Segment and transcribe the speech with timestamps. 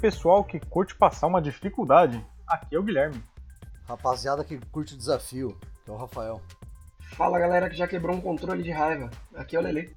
[0.00, 3.22] E pessoal que curte passar uma dificuldade, aqui é o Guilherme.
[3.86, 6.40] Rapaziada que curte o desafio, que é o Rafael.
[7.02, 9.94] Fala galera que já quebrou um controle de raiva, aqui é o Lele.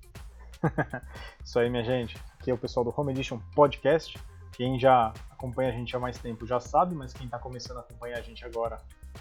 [1.42, 2.18] Isso aí, minha gente.
[2.38, 4.20] Aqui é o pessoal do Home Edition Podcast.
[4.52, 7.80] Quem já acompanha a gente há mais tempo já sabe, mas quem está começando a
[7.80, 8.80] acompanhar a gente agora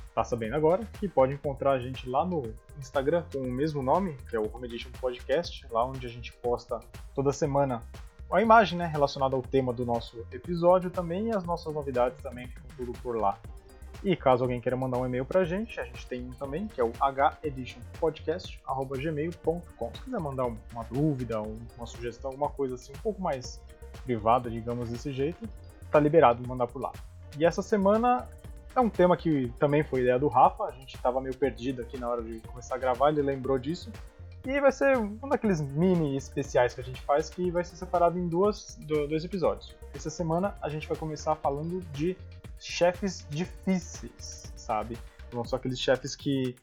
[0.08, 0.84] está sabendo agora.
[0.98, 2.42] Que pode encontrar a gente lá no
[2.76, 6.32] Instagram com o mesmo nome, que é o Home Edition Podcast, lá onde a gente
[6.32, 6.80] posta
[7.14, 7.80] toda semana
[8.32, 12.48] a imagem né, relacionada ao tema do nosso episódio também e as nossas novidades também
[12.48, 13.38] ficam tudo por lá.
[14.02, 16.80] E caso alguém queira mandar um e-mail pra gente, a gente tem um também, que
[16.80, 16.90] é o
[17.42, 19.92] heditionpodcast.gmail.com.
[19.94, 23.62] Se quiser mandar uma dúvida, uma sugestão, alguma coisa assim, um pouco mais
[24.04, 25.48] privada, digamos desse jeito,
[25.90, 26.90] tá liberado mandar por lá.
[27.38, 28.26] E essa semana
[28.74, 31.96] é um tema que também foi ideia do Rafa, a gente estava meio perdido aqui
[31.98, 33.92] na hora de começar a gravar, ele lembrou disso.
[34.44, 38.18] E vai ser um daqueles mini especiais que a gente faz que vai ser separado
[38.18, 39.74] em duas, dois episódios.
[39.94, 42.16] Essa semana a gente vai começar falando de
[42.58, 44.98] chefes difíceis, sabe?
[45.32, 46.56] Não são aqueles chefes que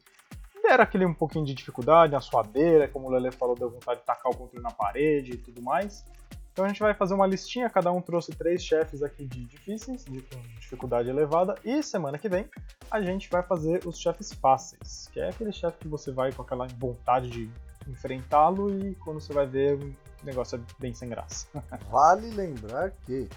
[0.61, 4.05] deram aquele um pouquinho de dificuldade, a suadeira, como o Lele falou, deu vontade de
[4.05, 6.05] tacar o controle na parede e tudo mais.
[6.51, 10.03] Então a gente vai fazer uma listinha, cada um trouxe três chefes aqui de difíceis,
[10.03, 10.21] de
[10.59, 12.45] dificuldade elevada, e semana que vem
[12.91, 16.41] a gente vai fazer os chefes fáceis, que é aquele chefe que você vai com
[16.41, 17.49] aquela vontade de
[17.89, 21.47] enfrentá-lo e quando você vai ver o negócio é bem sem graça.
[21.89, 23.29] vale lembrar que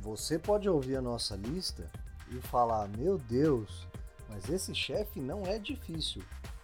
[0.00, 1.90] você pode ouvir a nossa lista
[2.30, 3.86] e falar: Meu Deus,
[4.28, 6.22] mas esse chefe não é difícil.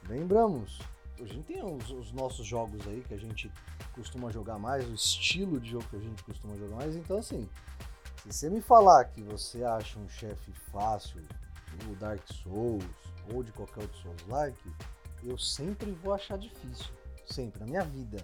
[0.09, 0.81] Lembramos,
[1.21, 3.53] a gente tem os, os, nossos jogos aí que a gente
[3.93, 6.97] costuma jogar mais, o estilo de jogo que a gente costuma jogar mais.
[6.97, 7.49] Então, assim,
[8.23, 11.21] se você me falar que você acha um chefe fácil,
[11.91, 12.85] o Dark Souls
[13.33, 14.73] ou de qualquer outro Souls-like,
[15.23, 16.98] eu sempre vou achar difícil.
[17.31, 18.19] Sempre, na minha vida.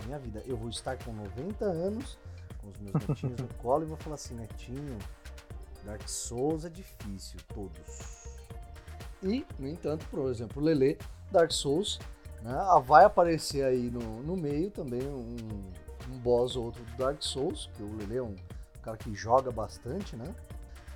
[0.00, 0.42] Na minha vida.
[0.46, 2.18] Eu vou estar com 90 anos,
[2.60, 4.98] com os meus netinhos no colo, e vou falar assim, netinho,
[5.84, 8.28] Dark Souls é difícil, todos.
[9.22, 10.98] E, no entanto, por exemplo, Lele,
[11.30, 11.98] Dark Souls,
[12.42, 15.36] né, vai aparecer aí no, no meio também um,
[16.10, 18.36] um boss ou outro do Dark Souls, que o Lele é um
[18.82, 20.34] cara que joga bastante, né?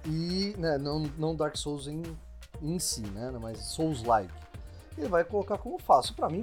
[0.06, 2.02] E, né, não, não Dark Souls em,
[2.60, 3.30] em si, né?
[3.40, 4.41] Mas Souls-like
[4.98, 6.14] ele vai colocar como fácil.
[6.14, 6.42] Para mim,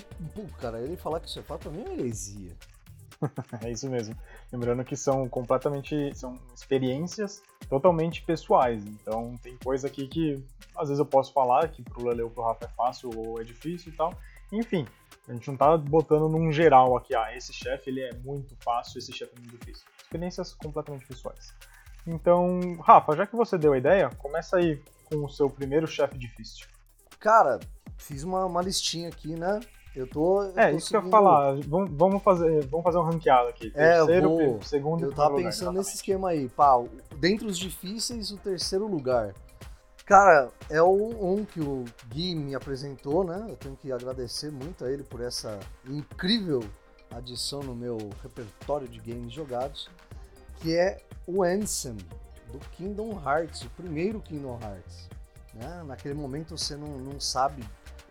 [0.59, 2.51] cara, ele falar que isso é fácil, pra mim é uma heresia.
[3.63, 4.15] é isso mesmo.
[4.51, 6.13] Lembrando que são completamente.
[6.15, 8.83] são experiências totalmente pessoais.
[8.85, 10.43] Então tem coisa aqui que
[10.75, 13.43] às vezes eu posso falar que pro Lele ou pro Rafa é fácil ou é
[13.43, 14.13] difícil e tal.
[14.51, 14.87] Enfim,
[15.27, 18.97] a gente não tá botando num geral aqui, ah, esse chefe ele é muito fácil,
[18.97, 19.85] esse chefe é muito difícil.
[20.01, 21.53] Experiências completamente pessoais.
[22.07, 26.17] Então, Rafa, já que você deu a ideia, começa aí com o seu primeiro chefe
[26.17, 26.67] difícil.
[27.19, 27.59] Cara,
[27.97, 29.59] fiz uma, uma listinha aqui, né?
[29.95, 30.43] Eu tô.
[30.43, 30.89] Eu é, tô isso seguindo...
[30.89, 31.55] que eu ia falar.
[31.91, 33.71] Vamos fazer, vamos fazer um ranqueado aqui.
[33.75, 34.61] É, terceiro, vou...
[34.61, 36.47] segundo Eu tava pensando lugar, nesse esquema aí.
[36.47, 36.81] Pá,
[37.17, 39.33] dentre os difíceis, o terceiro lugar.
[40.05, 43.45] Cara, é um que o Gui me apresentou, né?
[43.47, 46.63] Eu tenho que agradecer muito a ele por essa incrível
[47.11, 49.87] adição no meu repertório de games jogados,
[50.61, 50.97] que é
[51.27, 51.95] o Ansem,
[52.51, 55.07] do Kingdom Hearts, o primeiro Kingdom Hearts.
[55.53, 55.83] Né?
[55.85, 57.63] Naquele momento você não, não sabe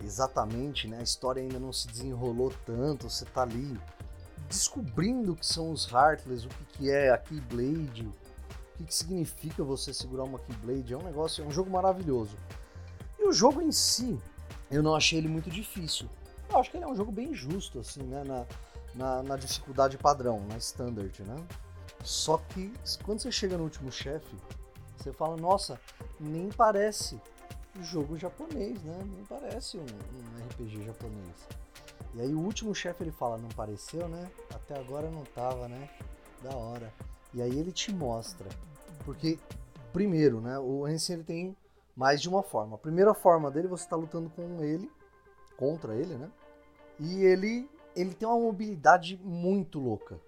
[0.03, 0.99] exatamente, né?
[0.99, 3.79] A história ainda não se desenrolou tanto, você tá ali
[4.49, 8.95] descobrindo o que são os Heartless, o que, que é a Keyblade, o que, que
[8.95, 10.95] significa você segurar uma Keyblade.
[10.95, 12.37] É um negócio, é um jogo maravilhoso.
[13.19, 14.19] E o jogo em si,
[14.71, 16.09] eu não achei ele muito difícil.
[16.49, 18.25] Eu acho que ele é um jogo bem justo, assim, né?
[18.25, 18.47] Na,
[18.95, 21.37] na, na dificuldade padrão, na standard, né?
[22.03, 22.73] Só que
[23.03, 24.35] quando você chega no último chefe,
[24.99, 25.81] você fala, nossa,
[26.19, 27.21] nem parece
[27.81, 28.99] jogo japonês, né?
[29.05, 31.49] Nem parece um, um RPG japonês.
[32.15, 34.31] E aí o último chefe ele fala, não pareceu, né?
[34.55, 35.89] Até agora não tava, né?
[36.43, 36.93] Da hora.
[37.33, 38.49] E aí ele te mostra.
[39.05, 39.39] Porque,
[39.93, 40.59] primeiro, né?
[40.59, 41.57] O Ansem ele tem
[41.95, 42.77] mais de uma forma.
[42.77, 44.91] A primeira forma dele, você tá lutando com ele,
[45.57, 46.31] contra ele, né?
[46.99, 50.19] E ele, ele tem uma mobilidade muito louca.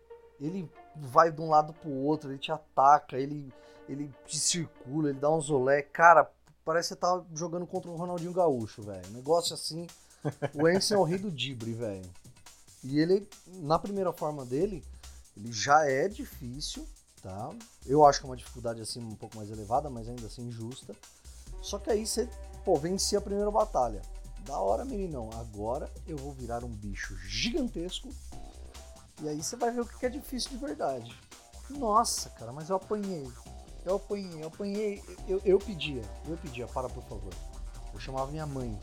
[0.40, 3.52] Ele vai de um lado pro outro, ele te ataca, ele,
[3.90, 5.82] ele te circula, ele dá um zolé.
[5.82, 6.30] Cara,
[6.64, 9.10] parece que você tá jogando contra o Ronaldinho Gaúcho, velho.
[9.10, 9.86] Negócio assim.
[10.54, 12.08] O Ensen é o rei do Dibre, velho.
[12.84, 14.84] E ele, na primeira forma dele,
[15.36, 16.86] ele já é difícil,
[17.22, 17.50] tá?
[17.84, 20.94] Eu acho que é uma dificuldade assim um pouco mais elevada, mas ainda assim justa.
[21.60, 22.28] Só que aí você,
[22.64, 24.02] pô, vence a primeira batalha.
[24.46, 25.28] Da hora, meninão.
[25.34, 28.08] Agora eu vou virar um bicho gigantesco.
[29.20, 31.14] E aí você vai ver o que é difícil de verdade.
[31.68, 33.30] Nossa, cara, mas eu apanhei.
[33.84, 37.32] Eu apanhei, eu apanhei, eu, eu pedia, eu pedia, para por favor.
[37.92, 38.78] Eu chamava minha mãe.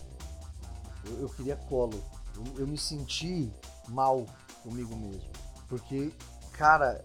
[1.05, 2.03] Eu, eu queria colo.
[2.35, 3.51] Eu, eu, me senti
[3.87, 4.25] mal
[4.63, 5.29] comigo mesmo.
[5.67, 6.11] Porque,
[6.53, 7.01] cara,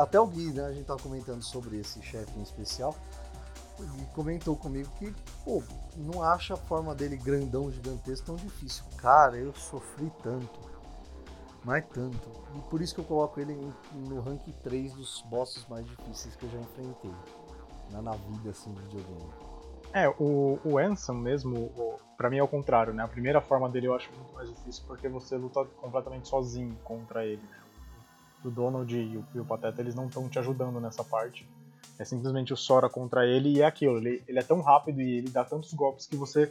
[0.00, 0.64] Até o Gui, né?
[0.66, 2.96] A gente tava comentando sobre esse chefe em especial.
[3.78, 5.62] Gui comentou comigo que, pô,
[5.96, 8.82] não acha a forma dele grandão, gigantesco tão difícil.
[8.96, 10.58] Cara, eu sofri tanto.
[11.68, 12.30] Mas tanto.
[12.56, 13.54] E por isso que eu coloco ele
[14.08, 17.10] no rank 3 dos bosses mais difíceis que eu já enfrentei.
[17.90, 19.30] Na, na vida, assim, de videogame.
[19.92, 23.02] É, o, o Ansem mesmo, o, pra mim é o contrário, né?
[23.02, 27.26] A primeira forma dele eu acho muito mais difícil porque você luta completamente sozinho contra
[27.26, 27.58] ele, né?
[28.42, 31.46] O Donald e o, e o Pateta, eles não estão te ajudando nessa parte.
[31.98, 33.98] É simplesmente o Sora contra ele e é aquilo.
[33.98, 36.50] Ele, ele é tão rápido e ele dá tantos golpes que você.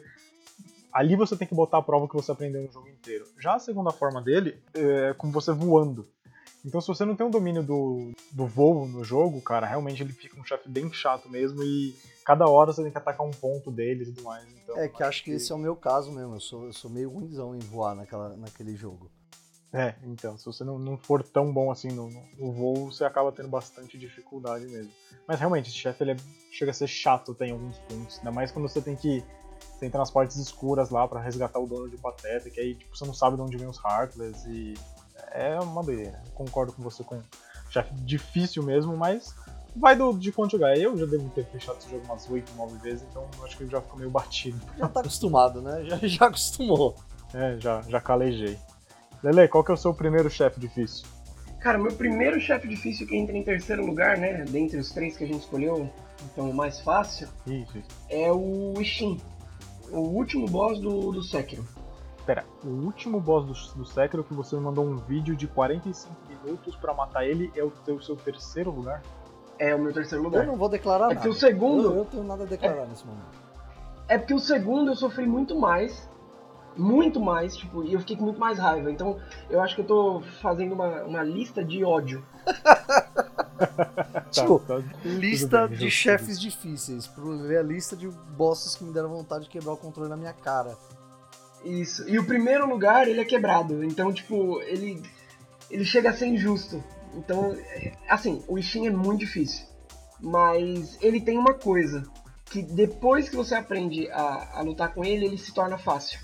[0.97, 3.23] Ali você tem que botar a prova que você aprendeu no jogo inteiro.
[3.39, 6.07] Já a segunda forma dele é como você voando.
[6.65, 10.11] Então se você não tem um domínio do, do voo no jogo, cara, realmente ele
[10.11, 11.95] fica um chefe bem chato mesmo e
[12.25, 14.43] cada hora você tem que atacar um ponto dele e tudo mais.
[14.63, 16.33] Então, é que acho que, que esse é o meu caso mesmo.
[16.33, 19.07] Eu sou, eu sou meio ruimzão em voar naquela, naquele jogo.
[19.71, 23.31] É, então, se você não, não for tão bom assim no, no, voo, você acaba
[23.31, 24.91] tendo bastante dificuldade mesmo.
[25.27, 26.17] Mas realmente, esse chefe ele é,
[26.51, 29.23] chega a ser chato tem alguns pontos, ainda mais quando você tem que
[29.77, 32.97] você entra nas partes escuras lá para resgatar o dono de Pateta, que aí tipo,
[32.97, 34.73] você não sabe de onde vem os Heartless e
[35.31, 36.21] é uma doideira.
[36.33, 37.21] Concordo com você com
[37.69, 39.35] chefe difícil mesmo, mas
[39.75, 40.75] vai do, de quanto jogar.
[40.77, 43.71] Eu já devo ter fechado esse jogo umas 8, 9 vezes, então acho que ele
[43.71, 44.59] já ficou meio batido.
[44.77, 45.83] Já tá acostumado, né?
[45.85, 46.95] Já, já acostumou.
[47.33, 48.57] É, já, já calejei.
[49.21, 51.05] Lele, qual que é o seu primeiro chefe difícil?
[51.59, 54.45] Cara, meu primeiro chefe difícil que entra em terceiro lugar, né?
[54.45, 55.89] Dentre os três que a gente escolheu,
[56.31, 57.87] então o mais fácil, isso, isso.
[58.09, 59.19] é o Ishin.
[59.91, 61.65] O último boss do, do Sekiro.
[62.25, 66.13] Pera, o último boss do, do Sekiro que você me mandou um vídeo de 45
[66.29, 69.01] minutos para matar ele é o teu, seu terceiro lugar?
[69.57, 70.43] É o meu terceiro lugar.
[70.43, 71.15] Eu não vou declarar é nada.
[71.15, 71.83] Porque o segundo...
[71.85, 72.87] Eu, eu tenho nada a declarar é...
[72.87, 73.47] nesse momento.
[74.07, 76.09] É porque o segundo eu sofri muito mais
[76.77, 78.91] muito mais, tipo, e eu fiquei com muito mais raiva.
[78.91, 79.17] Então,
[79.49, 82.23] eu acho que eu tô fazendo uma, uma lista de ódio.
[84.31, 87.07] tipo, tá, tá, lista bem, de chefes difíceis.
[87.07, 90.17] Pra ver a lista de bosses que me deram vontade de quebrar o controle na
[90.17, 90.77] minha cara.
[91.63, 92.07] Isso.
[92.07, 93.83] E o primeiro lugar, ele é quebrado.
[93.83, 95.01] Então, tipo, ele,
[95.69, 96.83] ele chega a ser injusto.
[97.15, 97.55] Então,
[98.07, 99.65] assim, o Ishin é muito difícil.
[100.19, 102.03] Mas ele tem uma coisa.
[102.45, 106.19] Que depois que você aprende a, a lutar com ele, ele se torna fácil.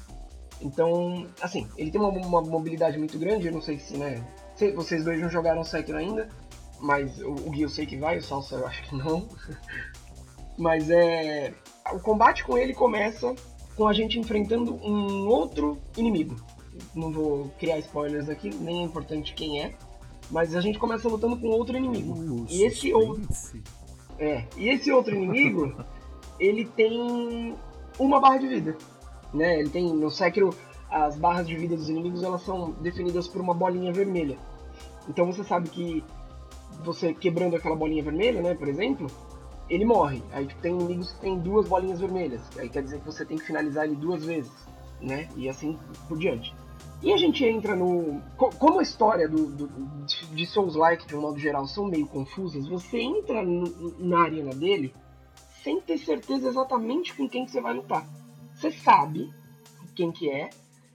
[0.62, 4.24] Então, assim, ele tem uma, uma mobilidade muito grande, eu não sei se, né?
[4.56, 6.30] Se, vocês dois não jogaram Sekiro ainda,
[6.80, 9.28] mas o, o Gui eu sei que vai, o Salsa eu acho que não.
[10.58, 11.54] mas é.
[11.92, 13.36] O combate com ele começa
[13.76, 16.36] com a gente enfrentando um outro inimigo.
[16.96, 19.74] Não vou criar spoilers aqui, nem é importante quem é.
[20.32, 22.14] Mas a gente começa lutando com outro inimigo.
[22.14, 23.28] Uh, e esse outro.
[24.18, 24.46] É.
[24.58, 25.76] E esse outro inimigo,
[26.40, 27.56] ele tem
[28.00, 28.78] uma barra de vida.
[29.34, 29.60] Né?
[29.60, 30.52] Ele tem no Sekiro
[30.94, 34.38] as barras de vida dos inimigos elas são definidas por uma bolinha vermelha.
[35.10, 36.04] Então você sabe que
[36.84, 39.08] você quebrando aquela bolinha vermelha, né, por exemplo,
[39.70, 40.22] ele morre.
[40.32, 42.42] Aí tipo, tem inimigos que tem duas bolinhas vermelhas.
[42.58, 44.52] Aí quer dizer que você tem que finalizar ele duas vezes,
[45.02, 45.30] né?
[45.36, 45.78] E assim
[46.08, 46.54] por diante.
[47.02, 48.22] E a gente entra no.
[48.38, 49.68] Como a história do, do
[50.34, 54.94] de Souls-like, de um modo geral, são meio confusas, você entra no, na arena dele
[55.64, 58.08] sem ter certeza exatamente com quem que você vai lutar.
[58.54, 59.34] Você sabe
[59.96, 60.50] quem que é,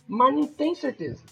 [0.07, 1.23] mas não tem certeza.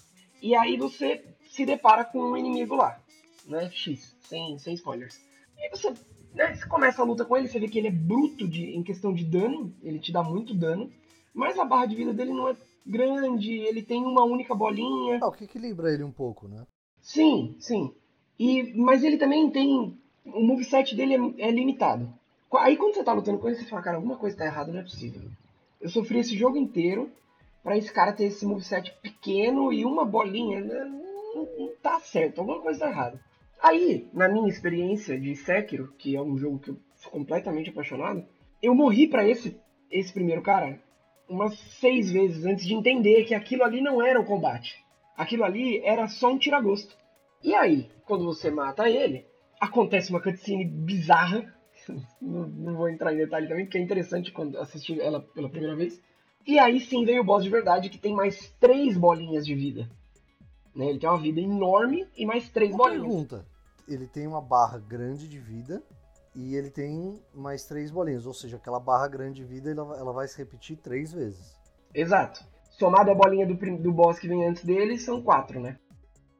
[0.42, 3.00] E aí você se depara com um inimigo lá,
[3.46, 3.70] né?
[3.70, 5.20] X, sem, sem spoilers.
[5.58, 5.92] E aí você,
[6.34, 8.82] né, você começa a luta com ele, você vê que ele é bruto de, em
[8.82, 10.90] questão de dano, ele te dá muito dano,
[11.34, 12.56] mas a barra de vida dele não é
[12.86, 15.18] grande, ele tem uma única bolinha.
[15.22, 16.66] Ah, o que equilibra ele um pouco, né?
[17.00, 17.92] Sim, sim.
[18.38, 19.98] E, mas ele também tem.
[20.24, 22.12] O moveset dele é, é limitado.
[22.54, 24.80] Aí quando você tá lutando com ele, você fala, cara, alguma coisa tá errada, não
[24.80, 25.22] é possível.
[25.80, 27.10] Eu sofri esse jogo inteiro
[27.62, 30.60] para esse cara ter esse moveset pequeno e uma bolinha.
[30.60, 30.84] Né?
[30.84, 33.20] Não, não tá certo, alguma coisa tá errada.
[33.62, 38.24] Aí, na minha experiência de Sekiro, que é um jogo que eu sou completamente apaixonado,
[38.62, 39.58] eu morri para esse,
[39.90, 40.80] esse primeiro cara
[41.28, 44.84] umas seis vezes antes de entender que aquilo ali não era o combate.
[45.16, 46.96] Aquilo ali era só um tiragosto.
[47.42, 49.24] E aí, quando você mata ele,
[49.60, 51.52] acontece uma cutscene bizarra
[52.20, 55.76] não, não, vou entrar em detalhe também, porque é interessante quando assistir ela pela primeira
[55.76, 56.00] vez.
[56.46, 59.88] E aí sim veio o boss de verdade, que tem mais três bolinhas de vida.
[60.76, 60.90] Né?
[60.90, 63.02] Ele tem uma vida enorme e mais três uma bolinhas.
[63.02, 63.46] Pergunta.
[63.88, 65.82] Ele tem uma barra grande de vida
[66.34, 68.26] e ele tem mais três bolinhas.
[68.26, 71.56] Ou seja, aquela barra grande de vida ela, ela vai se repetir três vezes.
[71.94, 72.44] Exato.
[72.70, 75.78] Somado a bolinha do, do boss que vem antes dele, são quatro, né?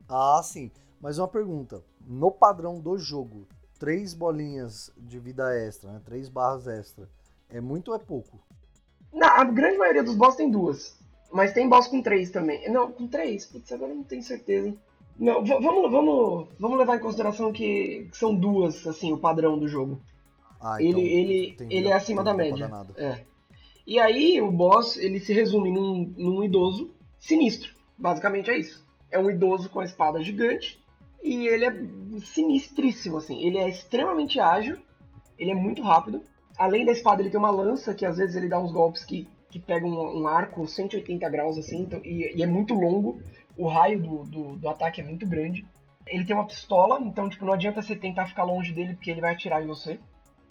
[0.07, 0.71] Ah, sim.
[1.00, 1.83] Mas uma pergunta.
[2.07, 6.02] No padrão do jogo, três bolinhas de vida extra, né?
[6.05, 7.09] Três barras extra.
[7.49, 8.38] É muito ou é pouco?
[9.12, 10.99] Não, a grande maioria dos boss tem duas.
[11.33, 12.71] Mas tem boss com três também.
[12.71, 13.47] Não, com três.
[13.47, 14.75] Putz, agora eu não tenho certeza.
[15.18, 20.00] Não, vamos, vamos, vamos levar em consideração que, são duas, assim, o padrão do jogo.
[20.61, 22.71] Ah, ele, então, ele, ele é acima da média.
[22.97, 23.21] É.
[23.87, 27.75] E aí o boss, ele se resume num, num idoso sinistro.
[27.97, 28.85] Basicamente é isso.
[29.11, 30.83] É um idoso com a espada gigante
[31.23, 33.40] e ele é sinistríssimo, assim.
[33.42, 34.76] Ele é extremamente ágil,
[35.38, 36.23] ele é muito rápido.
[36.59, 39.28] Além da espada, ele tem uma lança que às vezes ele dá uns golpes que,
[39.50, 43.20] que pegam um, um arco 180 graus, assim, então, e, e, é muito longo.
[43.56, 45.66] O raio do, do, do ataque é muito grande.
[46.06, 49.20] Ele tem uma pistola, então tipo, não adianta você tentar ficar longe dele porque ele
[49.20, 49.98] vai atirar em você.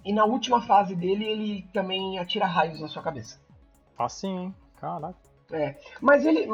[0.03, 3.39] E na última fase dele, ele também atira raios na sua cabeça.
[3.97, 4.55] Assim, hein?
[4.79, 5.17] Caraca.
[5.51, 5.75] É.
[6.01, 6.47] Mas ele,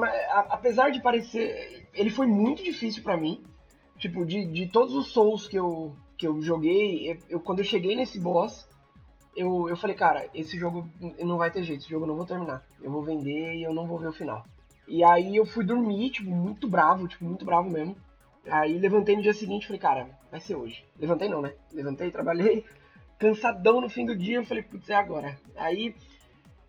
[0.50, 1.88] apesar de parecer.
[1.94, 3.44] Ele foi muito difícil para mim.
[3.98, 7.66] Tipo, de, de todos os Souls que eu, que eu joguei, eu, eu, quando eu
[7.66, 8.68] cheguei nesse boss,
[9.36, 12.26] eu, eu falei, cara, esse jogo não vai ter jeito, esse jogo eu não vou
[12.26, 12.64] terminar.
[12.82, 14.46] Eu vou vender e eu não vou ver o final.
[14.88, 17.96] E aí eu fui dormir, tipo, muito bravo, tipo, muito bravo mesmo.
[18.50, 20.84] Aí levantei no dia seguinte e falei, cara, vai ser hoje.
[21.00, 21.54] Levantei não, né?
[21.72, 22.66] Levantei, trabalhei,
[23.18, 25.38] cansadão no fim do dia, eu falei, putz, é agora.
[25.56, 25.96] Aí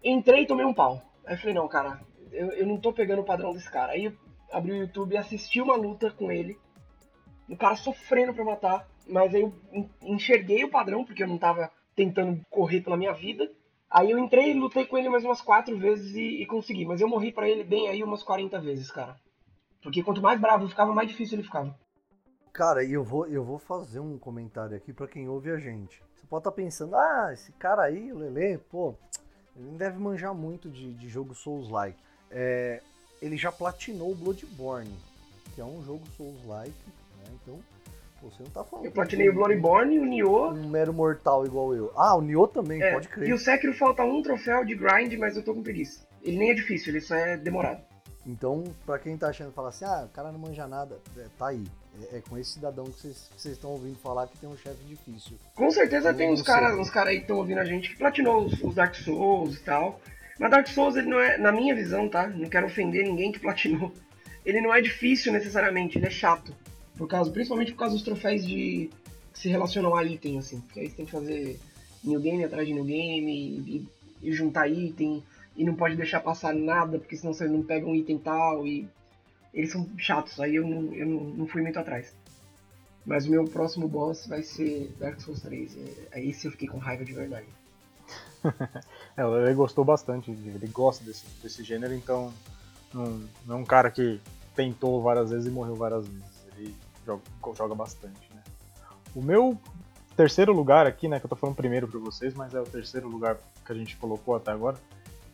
[0.05, 1.03] entrei e tomei um pau.
[1.27, 2.01] Aí falei, não, cara,
[2.31, 3.93] eu, eu não tô pegando o padrão desse cara.
[3.93, 4.15] Aí
[4.53, 6.57] abri o YouTube e assisti uma luta com ele.
[7.49, 8.87] O cara sofrendo pra matar.
[9.09, 9.53] Mas aí eu
[10.03, 13.51] enxerguei o padrão, porque eu não tava tentando correr pela minha vida.
[13.91, 16.85] Aí eu entrei e lutei com ele mais umas quatro vezes e, e consegui.
[16.87, 19.17] Mas eu morri para ele bem aí umas 40 vezes, cara.
[19.83, 21.77] Porque quanto mais bravo eu ficava, mais difícil ele ficava.
[22.53, 26.03] Cara, eu vou, eu vou fazer um comentário aqui para quem ouve a gente.
[26.15, 28.95] Você pode estar tá pensando, ah, esse cara aí, o Lele, pô,
[29.57, 31.99] ele deve manjar muito de, de jogo Souls-like.
[32.31, 32.81] É,
[33.21, 34.95] ele já platinou o Bloodborne,
[35.55, 36.73] que é um jogo Souls-like,
[37.19, 37.39] né?
[37.43, 37.59] Então,
[38.23, 38.87] você não tá falando.
[38.87, 40.53] Eu platinei o Bloodborne, o Nioh.
[40.53, 41.93] Um mero mortal igual eu.
[41.97, 43.29] Ah, o Nioh também, é, pode crer.
[43.29, 46.07] E o Sekiro falta um troféu de grind, mas eu tô com preguiça.
[46.23, 47.83] Ele nem é difícil, ele só é demorado.
[48.27, 51.49] Então, pra quem tá achando, fala assim, ah, o cara não manja nada, é, tá
[51.49, 51.65] aí.
[52.01, 55.37] É, é, com esse cidadão que vocês estão ouvindo falar que tem um chefe difícil.
[55.55, 58.47] Com certeza tem uns caras uns cara aí que estão ouvindo a gente que platinou
[58.47, 60.01] os, os, Dark Souls e tal.
[60.39, 62.27] Mas Dark Souls, ele não é, na minha visão, tá?
[62.27, 63.93] Não quero ofender ninguém que platinou.
[64.45, 66.55] Ele não é difícil necessariamente, ele é chato.
[66.97, 68.91] Por causa, principalmente por causa dos troféus de
[69.33, 70.61] que se relacionam a item, assim.
[70.61, 71.59] Porque aí você tem que fazer
[72.05, 73.89] new game atrás de new game e,
[74.23, 75.23] e, juntar item
[75.57, 78.89] e não pode deixar passar nada, porque senão você não pega um item tal e
[79.53, 82.15] eles são chatos, aí eu não, eu não, não fui muito atrás.
[83.05, 85.77] Mas o meu próximo boss vai ser Dark Souls 3.
[85.77, 87.47] É, aí sim eu fiquei com raiva de verdade.
[89.17, 92.33] é, ele gostou bastante, ele gosta desse, desse gênero, então
[92.93, 94.21] não, não é um cara que
[94.55, 96.32] tentou várias vezes e morreu várias vezes.
[96.57, 96.75] Ele
[97.07, 97.23] joga,
[97.55, 98.43] joga bastante, né?
[99.15, 99.59] O meu
[100.17, 103.09] terceiro lugar aqui, né, que eu tô falando primeiro pra vocês, mas é o terceiro
[103.09, 104.77] lugar que a gente colocou até agora,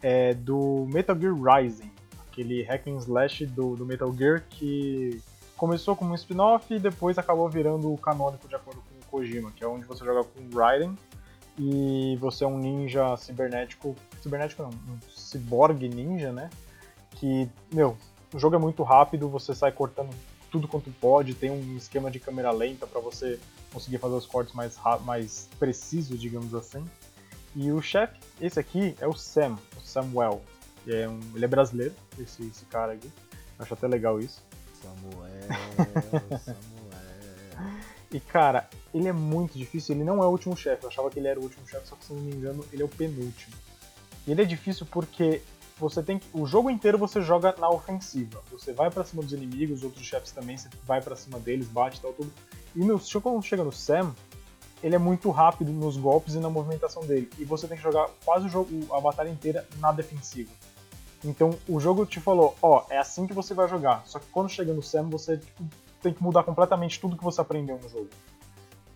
[0.01, 1.91] é do Metal Gear Rising,
[2.29, 5.21] aquele hack and slash do, do Metal Gear que
[5.57, 9.51] começou como um spin-off e depois acabou virando o canônico de acordo com o Kojima,
[9.51, 10.97] que é onde você joga com Raiden
[11.59, 16.49] e você é um ninja cibernético, cibernético não, um cyborg ninja, né?
[17.11, 17.97] Que, meu,
[18.33, 20.15] o jogo é muito rápido, você sai cortando
[20.50, 23.38] tudo quanto pode, tem um esquema de câmera lenta para você
[23.73, 26.85] conseguir fazer os cortes mais, mais precisos, digamos assim.
[27.55, 30.43] E o chefe, esse aqui, é o Sam, o Samuel.
[30.87, 33.11] É um, ele é brasileiro, esse, esse cara aqui.
[33.59, 34.43] Acho até legal isso.
[34.83, 36.59] Samuel, Samuel.
[38.11, 40.85] E cara, ele é muito difícil, ele não é o último chefe.
[40.85, 42.83] Eu achava que ele era o último chefe, só que se não me engano, ele
[42.83, 43.55] é o penúltimo.
[44.26, 45.43] E ele é difícil porque
[45.79, 48.43] você tem o jogo inteiro você joga na ofensiva.
[48.51, 51.99] Você vai para cima dos inimigos, outros chefes também, você vai para cima deles, bate
[51.99, 52.33] e tal tudo.
[52.75, 54.15] E no, quando chega no Sam,
[54.83, 57.31] ele é muito rápido nos golpes e na movimentação dele.
[57.39, 60.51] E você tem que jogar quase o jogo, a batalha inteira na defensiva.
[61.25, 64.03] Então o jogo te falou, ó, oh, é assim que você vai jogar.
[64.07, 65.65] Só que quando chega no Sam, você tipo,
[66.03, 68.09] tem que mudar completamente tudo que você aprendeu no jogo.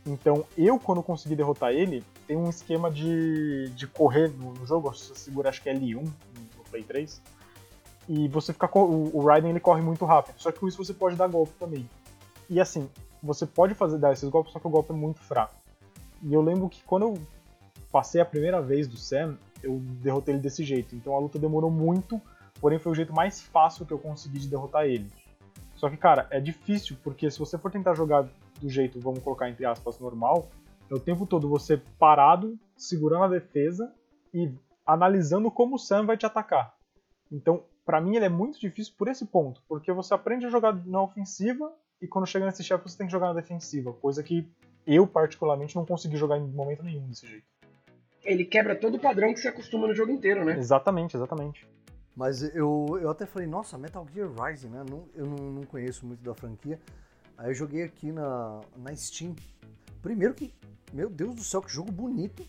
[0.07, 4.93] Então eu, quando consegui derrotar ele, tem um esquema de, de correr no, no jogo,
[4.93, 6.42] você segura acho que é L1 no
[6.73, 7.23] Play 3.
[8.09, 8.69] E você fica.
[8.79, 10.35] O, o Raiden ele corre muito rápido.
[10.39, 11.89] Só que com isso você pode dar golpe também.
[12.51, 12.89] E assim,
[13.23, 15.55] você pode fazer dar esses golpes, só que o golpe é muito fraco.
[16.23, 17.19] E eu lembro que quando eu
[17.91, 20.97] passei a primeira vez do Sam, eu derrotei ele desse jeito.
[20.97, 22.21] Então a luta demorou muito,
[22.61, 25.11] porém foi o jeito mais fácil que eu consegui de derrotar ele.
[25.77, 28.29] Só que, cara, é difícil, porque se você for tentar jogar
[28.61, 30.49] do jeito, vamos colocar entre aspas, normal,
[30.89, 33.93] é o tempo todo você parado, segurando a defesa
[34.33, 34.51] e
[34.87, 36.75] analisando como o Sam vai te atacar.
[37.31, 40.75] Então, para mim, ele é muito difícil por esse ponto, porque você aprende a jogar
[40.87, 44.49] na ofensiva e quando chega nesse chefe você tem que jogar na defensiva, coisa que
[44.87, 47.47] eu, particularmente, não consegui jogar em momento nenhum desse jeito.
[48.25, 50.57] Ele quebra todo o padrão que se acostuma no jogo inteiro, né?
[50.59, 51.69] Exatamente, exatamente.
[52.15, 54.85] Mas eu, eu até falei, nossa, Metal Gear Rising, né?
[54.89, 56.79] Não, eu não, não conheço muito da franquia.
[57.39, 59.35] Aí eu joguei aqui na, na Steam.
[60.03, 60.53] Primeiro que,
[60.93, 62.45] meu Deus do céu, que jogo bonito.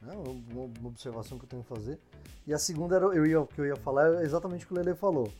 [0.00, 0.14] Né?
[0.14, 1.98] Uma, uma observação que eu tenho que fazer.
[2.46, 4.76] E a segunda era, eu ia, que eu ia falar é exatamente o que o
[4.76, 5.30] Lele falou.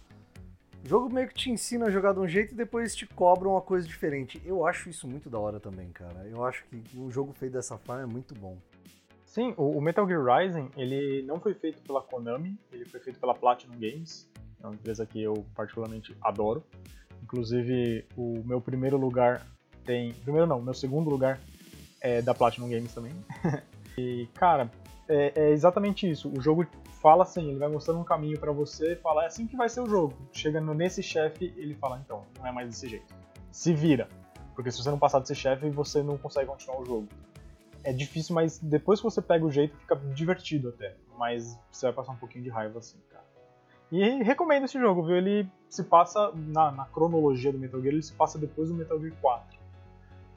[0.84, 3.48] O jogo meio que te ensina a jogar de um jeito e depois te cobra
[3.48, 4.40] uma coisa diferente.
[4.44, 6.26] Eu acho isso muito da hora também, cara.
[6.26, 8.56] Eu acho que um jogo feito dessa forma é muito bom.
[9.26, 13.32] Sim, o Metal Gear Rising, ele não foi feito pela Konami, ele foi feito pela
[13.32, 14.28] Platinum Games,
[14.60, 16.64] é uma empresa que eu particularmente adoro.
[17.22, 19.46] Inclusive, o meu primeiro lugar
[19.84, 20.12] tem...
[20.14, 21.38] Primeiro não, meu segundo lugar
[22.00, 23.12] é da Platinum Games também.
[24.22, 24.70] e, cara,
[25.08, 26.30] é, é, exatamente isso.
[26.30, 26.66] O jogo
[27.02, 29.68] fala assim, ele vai mostrando um caminho para você e fala, é assim que vai
[29.68, 30.14] ser o jogo.
[30.32, 33.14] Chegando nesse chefe, ele fala, então, não é mais desse jeito.
[33.50, 34.08] Se vira.
[34.54, 37.08] Porque se você não passar desse chefe, você não consegue continuar o jogo
[37.84, 40.94] é difícil, mas depois que você pega o jeito, fica divertido até.
[41.18, 43.24] Mas você vai passar um pouquinho de raiva assim, cara.
[43.90, 45.16] E recomendo esse jogo, viu?
[45.16, 49.00] Ele se passa, na, na, cronologia do Metal Gear, ele se passa depois do Metal
[49.00, 49.58] Gear 4.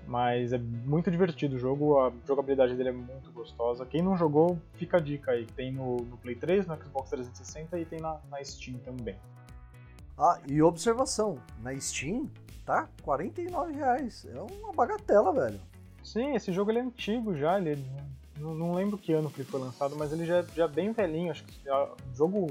[0.05, 3.85] Mas é muito divertido o jogo, a jogabilidade dele é muito gostosa.
[3.85, 5.45] Quem não jogou, fica a dica aí.
[5.45, 9.15] Tem no, no Play 3, no Xbox 360 e tem na, na Steam também.
[10.17, 12.29] Ah, e observação, na Steam
[12.65, 14.25] tá R$ reais.
[14.25, 15.59] É uma bagatela, velho.
[16.03, 17.77] Sim, esse jogo ele é antigo já, ele é,
[18.39, 20.91] não, não, lembro que ano que ele foi lançado, mas ele já, já é bem
[20.91, 21.31] velhinho.
[21.31, 21.53] Acho que
[22.13, 22.47] jogo,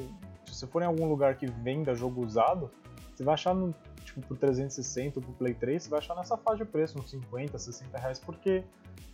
[0.46, 2.70] se você for em algum lugar que venda jogo usado,
[3.14, 6.36] você vai achar no, tipo por 360 ou por Play 3, você vai achar nessa
[6.36, 8.64] faixa de preço, uns 50, 60 reais, porque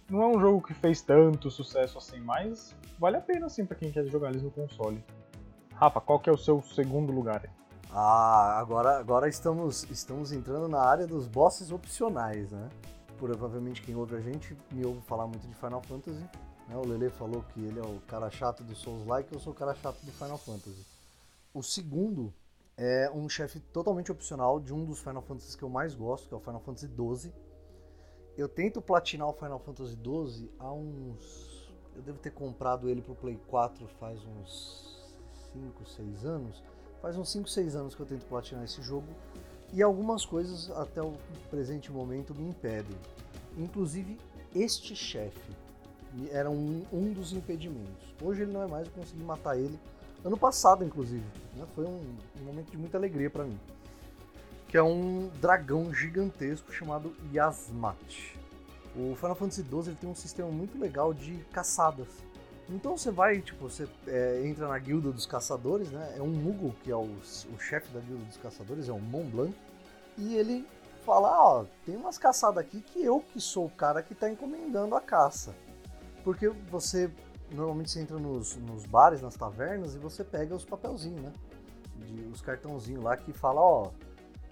[0.09, 3.77] não é um jogo que fez tanto sucesso assim, mas vale a pena assim para
[3.77, 5.03] quem quer jogar eles no console.
[5.75, 7.49] Rafa, qual que é o seu segundo lugar?
[7.91, 12.69] Ah, agora, agora estamos, estamos entrando na área dos bosses opcionais, né?
[13.19, 16.21] provavelmente quem ouve a gente me ouve falar muito de Final Fantasy.
[16.69, 16.77] Né?
[16.77, 19.75] O Lele falou que ele é o cara chato do Souls-like, eu sou o cara
[19.75, 20.87] chato do Final Fantasy.
[21.53, 22.33] O segundo
[22.79, 26.35] é um chefe totalmente opcional de um dos Final Fantasies que eu mais gosto, que
[26.35, 27.33] é o Final Fantasy XII.
[28.37, 31.75] Eu tento platinar o Final Fantasy XII há uns.
[31.97, 35.13] Eu devo ter comprado ele pro Play 4 faz uns
[35.53, 36.63] 5, 6 anos.
[37.03, 39.09] Faz uns 5, 6 anos que eu tento platinar esse jogo
[39.73, 41.15] e algumas coisas até o
[41.51, 42.97] presente momento me impedem.
[43.57, 44.17] Inclusive
[44.55, 45.53] este chefe
[46.31, 48.15] era um, um dos impedimentos.
[48.23, 49.79] Hoje ele não é mais, eu consegui matar ele
[50.25, 51.25] ano passado, inclusive.
[51.55, 51.67] Né?
[51.75, 53.59] Foi um, um, momento de muita alegria para mim.
[54.69, 58.37] Que é um dragão gigantesco chamado Yasmat.
[58.95, 62.09] O Final Fantasy XII ele tem um sistema muito legal de caçadas.
[62.69, 66.15] Então você vai, tipo, você é, entra na guilda dos caçadores, né?
[66.19, 67.09] É um Mugo, que é o,
[67.55, 69.55] o chefe da guilda dos caçadores, é um Mont Blanc.
[70.19, 70.67] E ele
[71.07, 74.95] fala, ó, tem umas caçadas aqui que eu que sou o cara que tá encomendando
[74.95, 75.55] a caça.
[76.23, 77.11] Porque você,
[77.51, 81.33] normalmente você entra nos, nos bares, nas tavernas, e você pega os papelzinhos, né?
[81.97, 83.91] De, os cartãozinhos lá que fala, ó,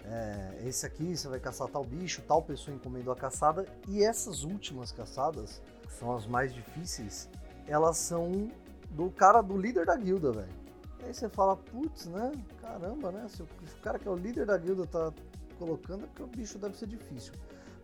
[0.03, 3.65] é, esse aqui você vai caçar tal bicho, tal pessoa encomendou a caçada.
[3.87, 7.29] E essas últimas caçadas, que são as mais difíceis,
[7.67, 8.49] elas são
[8.89, 10.67] do cara, do líder da guilda, velho.
[11.03, 12.31] Aí você fala, putz, né?
[12.61, 13.27] Caramba, né?
[13.29, 13.47] Se o,
[13.81, 15.13] cara que é o líder da guilda tá
[15.59, 17.33] colocando, é porque o bicho deve ser difícil.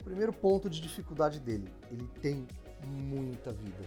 [0.04, 2.46] Primeiro ponto de dificuldade dele, ele tem
[2.86, 3.84] muita vida.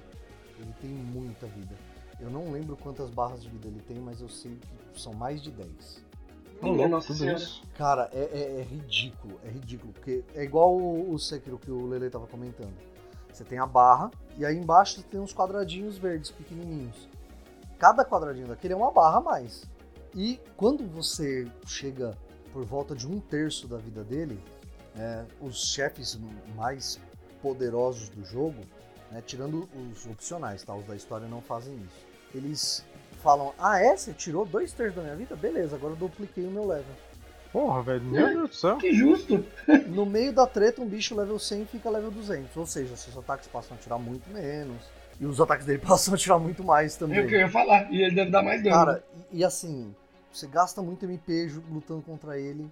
[0.59, 1.75] Ele tem muita vida.
[2.19, 4.59] Eu não lembro quantas barras de vida ele tem, mas eu sei
[4.92, 6.05] que são mais de 10.
[6.62, 7.62] Minha nossa tudo isso.
[7.77, 9.92] Cara, é, é, é, ridículo, é ridículo.
[9.92, 12.75] Porque é igual o, o Sekiro que o Lele tava comentando.
[13.33, 17.09] Você tem a barra e aí embaixo tem uns quadradinhos verdes pequenininhos.
[17.79, 19.64] Cada quadradinho daquele é uma barra a mais.
[20.14, 22.16] E quando você chega
[22.51, 24.42] por volta de um terço da vida dele,
[24.97, 26.19] é, os chefes
[26.55, 26.99] mais
[27.42, 28.57] poderosos do jogo,
[29.11, 30.75] né, tirando os opcionais, tá?
[30.75, 32.07] Os da história não fazem isso.
[32.35, 32.85] Eles
[33.23, 33.97] falam: Ah, é?
[33.97, 35.35] Você tirou dois terços da minha vida?
[35.37, 36.95] Beleza, agora eu dupliquei o meu level.
[37.53, 38.77] Porra, velho, meu Deus do céu.
[38.77, 39.45] Que justo.
[39.88, 42.55] No meio da treta, um bicho level 100 fica level 200.
[42.57, 44.83] Ou seja, seus ataques passam a tirar muito menos.
[45.19, 47.19] E os ataques dele passam a tirar muito mais também.
[47.19, 47.90] É o que eu ia falar.
[47.90, 48.77] E ele deve dar mais dano.
[48.77, 49.95] Cara, e, e assim,
[50.31, 52.71] você gasta muito MP lutando contra ele.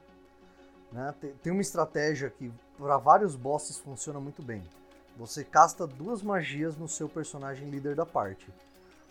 [0.93, 1.15] Né?
[1.19, 4.63] Tem, tem uma estratégia que para vários bosses funciona muito bem.
[5.17, 8.47] Você casta duas magias no seu personagem líder da parte.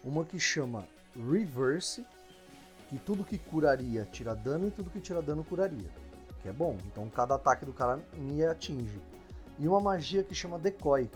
[0.04, 0.86] Uma que chama
[1.16, 2.06] Reverse,
[2.90, 5.90] que tudo que curaria tira dano e tudo que tira dano curaria.
[6.42, 6.78] Que é bom.
[6.88, 9.02] Então cada ataque do cara me atinge.
[9.58, 11.10] E uma magia que chama Decoy.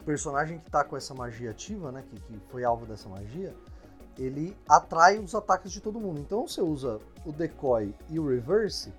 [0.00, 3.54] O personagem que está com essa magia ativa, né, que, que foi alvo dessa magia,
[4.18, 6.18] ele atrai os ataques de todo mundo.
[6.18, 8.90] Então você usa o Decoy e o Reverse,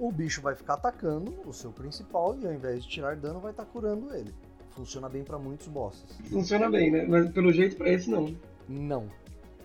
[0.00, 3.50] o bicho vai ficar atacando o seu principal e ao invés de tirar dano vai
[3.50, 4.34] estar tá curando ele.
[4.70, 6.16] Funciona bem para muitos bosses.
[6.30, 7.04] Funciona bem, né?
[7.06, 8.34] Mas pelo jeito para esse não.
[8.66, 9.06] Não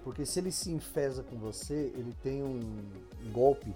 [0.04, 2.60] Porque se ele se enfesa com você, ele tem um
[3.32, 3.74] golpe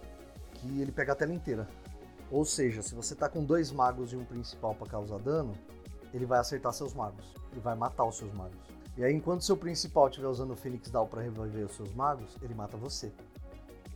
[0.56, 1.66] que ele pega a tela inteira.
[2.30, 5.54] Ou seja, se você tá com dois magos e um principal para causar dano,
[6.14, 7.26] ele vai acertar seus magos.
[7.54, 8.60] Ele vai matar os seus magos.
[8.98, 12.36] E aí, enquanto seu principal estiver usando o Phoenix Down para reviver os seus magos,
[12.42, 13.14] ele mata você.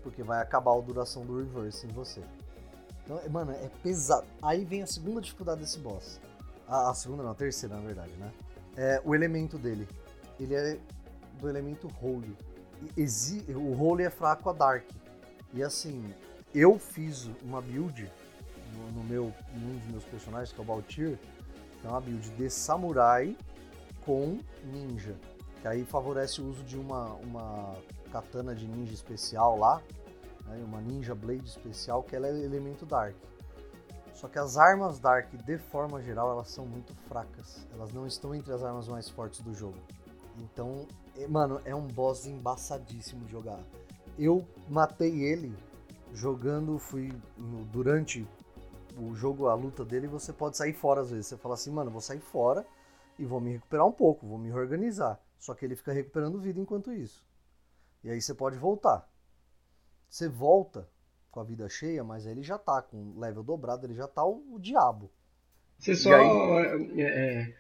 [0.02, 2.22] Porque vai acabar a duração do reverse em você.
[3.04, 4.26] Então, é, mano, é pesado.
[4.42, 6.20] Aí vem a segunda dificuldade desse boss.
[6.68, 8.32] A, a segunda não, a terceira, na verdade, né?
[8.76, 9.88] É o elemento dele.
[10.40, 10.80] Ele é
[11.40, 12.36] do elemento Holy.
[12.98, 14.86] Exi o Holy é fraco a Dark.
[15.54, 16.14] E assim,
[16.54, 18.10] eu fiz uma build
[18.74, 21.20] no, no meu, num dos meus personagens, que é o Baltir,
[21.84, 23.36] é uma build de samurai
[24.06, 25.16] com ninja.
[25.62, 27.76] Que aí favorece o uso de uma, uma
[28.12, 29.82] katana de ninja especial lá,
[30.54, 33.16] né, uma ninja blade especial, que ela é elemento dark.
[34.14, 37.68] Só que as armas dark, de forma geral, elas são muito fracas.
[37.74, 39.78] Elas não estão entre as armas mais fortes do jogo.
[40.38, 40.88] Então,
[41.18, 43.60] é, mano, é um boss embaçadíssimo jogar.
[44.18, 45.56] Eu matei ele
[46.14, 48.28] jogando, fui no, durante
[48.98, 51.28] o jogo, a luta dele, você pode sair fora às vezes.
[51.28, 52.66] Você fala assim, mano, vou sair fora
[53.18, 55.20] e vou me recuperar um pouco, vou me reorganizar.
[55.40, 57.28] Só que ele fica recuperando vida enquanto isso.
[58.04, 59.10] E aí você pode voltar.
[60.14, 60.88] Você volta
[61.32, 64.44] com a vida cheia, mas ele já tá com level dobrado, ele já tá o,
[64.54, 65.10] o diabo.
[65.80, 67.02] Você só aí...
[67.02, 67.56] é, é,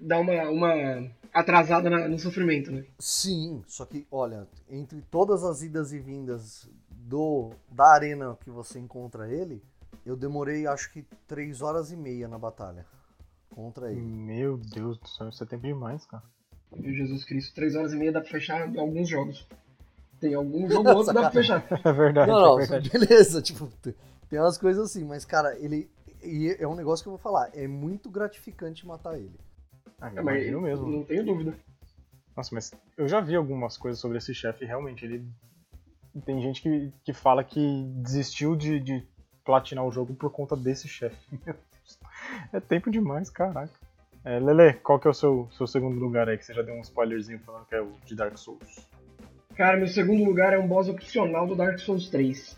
[0.00, 2.84] dá uma, uma atrasada na, no sofrimento, né?
[3.00, 8.78] Sim, só que, olha, entre todas as idas e vindas do da arena que você
[8.78, 9.60] encontra ele,
[10.06, 12.86] eu demorei acho que 3 horas e meia na batalha
[13.50, 14.00] contra ele.
[14.00, 16.22] Meu Deus do céu, isso é tempo demais, cara.
[16.76, 19.48] Meu Jesus Cristo, 3 horas e meia dá pra fechar alguns jogos.
[20.20, 21.64] Tem algum jogo outro dá pra fechar.
[21.84, 22.30] É verdade.
[22.30, 22.90] Não, não, é verdade.
[22.90, 23.70] beleza, tipo,
[24.28, 25.90] tem umas coisas assim, mas cara, ele.
[26.22, 29.38] E é um negócio que eu vou falar, é muito gratificante matar ele.
[30.00, 30.86] Ah, é, mas mesmo.
[30.86, 31.54] Não tenho dúvida.
[32.36, 35.24] Nossa, mas eu já vi algumas coisas sobre esse chefe, realmente, ele.
[36.24, 39.06] Tem gente que, que fala que desistiu de, de
[39.44, 41.16] platinar o jogo por conta desse chefe.
[42.52, 43.72] é tempo demais, caraca.
[44.24, 46.36] É, Lele, qual que é o seu, seu segundo lugar aí?
[46.36, 48.88] Que você já deu um spoilerzinho falando que é o de Dark Souls.
[49.58, 52.56] Cara, meu segundo lugar é um boss opcional do Dark Souls 3,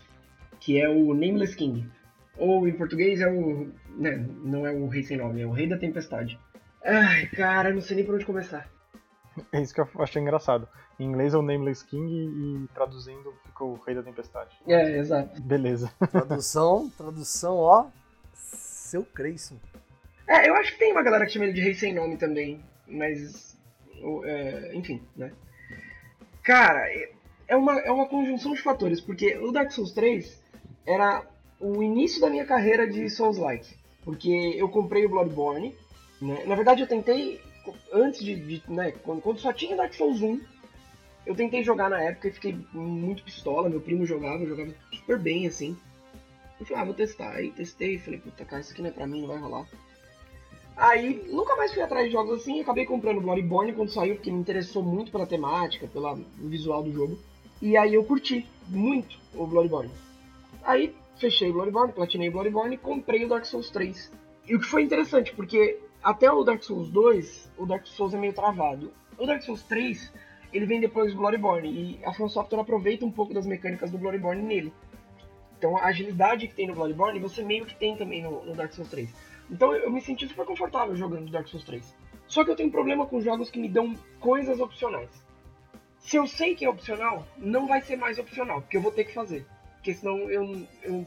[0.61, 1.91] que é o Nameless King.
[2.37, 3.73] Ou em português é o.
[3.97, 6.39] Né, não é o Rei Sem Nome, é o Rei da Tempestade.
[6.85, 8.69] Ai, cara, não sei nem por onde começar.
[9.51, 10.69] É isso que eu achei engraçado.
[10.99, 14.55] Em inglês é o Nameless King e traduzindo ficou o Rei da Tempestade.
[14.67, 15.41] É, exato.
[15.41, 15.91] Beleza.
[16.13, 17.87] Tradução, tradução, ó.
[18.35, 19.57] Seu Creyson.
[20.29, 22.63] É, eu acho que tem uma galera que chama ele de Rei Sem Nome também,
[22.87, 23.59] mas.
[24.25, 25.33] É, enfim, né?
[26.51, 26.85] Cara,
[27.47, 30.43] é uma, é uma conjunção de fatores, porque o Dark Souls 3
[30.85, 31.25] era
[31.61, 33.77] o início da minha carreira de Souls-like.
[34.05, 35.77] Porque eu comprei o Bloodborne,
[36.21, 36.43] né?
[36.47, 37.41] Na verdade eu tentei,
[37.93, 40.41] antes de, de né, quando, quando só tinha Dark Souls 1,
[41.25, 45.47] eu tentei jogar na época e fiquei muito pistola, meu primo jogava, jogava super bem,
[45.47, 45.77] assim.
[46.59, 47.31] Eu falei, ah, vou testar.
[47.31, 49.69] Aí testei, falei, puta cara, isso aqui não é pra mim, não vai rolar.
[50.77, 54.41] Aí nunca mais fui atrás de jogos assim, acabei comprando Bloodborne quando saiu, porque me
[54.41, 57.19] interessou muito pela temática, pelo visual do jogo.
[57.61, 59.91] E aí eu curti muito o Bloodborne.
[60.63, 64.11] Aí fechei o Bloodborne, platinei o Bloodborne e comprei o Dark Souls 3.
[64.49, 68.19] E o que foi interessante, porque até o Dark Souls 2, o Dark Souls é
[68.19, 68.91] meio travado.
[69.19, 70.11] O Dark Souls 3,
[70.53, 73.99] ele vem depois do Bloodborne, e a From Software aproveita um pouco das mecânicas do
[73.99, 74.73] Bloodborne nele.
[75.59, 78.73] Então a agilidade que tem no Bloodborne, você meio que tem também no, no Dark
[78.73, 79.11] Souls 3.
[79.51, 81.95] Então eu me senti super confortável jogando Dark Souls 3.
[82.27, 85.11] Só que eu tenho um problema com jogos que me dão coisas opcionais.
[85.99, 89.05] Se eu sei que é opcional, não vai ser mais opcional, porque eu vou ter
[89.05, 89.45] que fazer.
[89.75, 91.07] Porque senão eu, eu,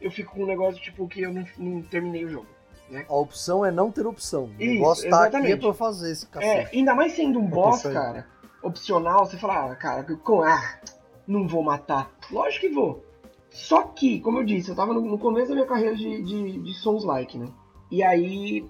[0.00, 2.46] eu fico com um negócio tipo que eu não, não terminei o jogo.
[2.90, 3.06] Né?
[3.08, 4.44] A opção é não ter opção.
[4.44, 6.74] O negócio tá aqui é pra fazer esse cacete.
[6.74, 8.26] É, ainda mais sendo um boss, cara,
[8.62, 10.80] opcional, você fala, ah, cara, com, ah,
[11.26, 12.10] não vou matar.
[12.30, 13.04] Lógico que vou.
[13.48, 16.62] Só que, como eu disse, eu tava no, no começo da minha carreira de, de,
[16.62, 17.48] de Souls-like, né?
[17.90, 18.64] E aí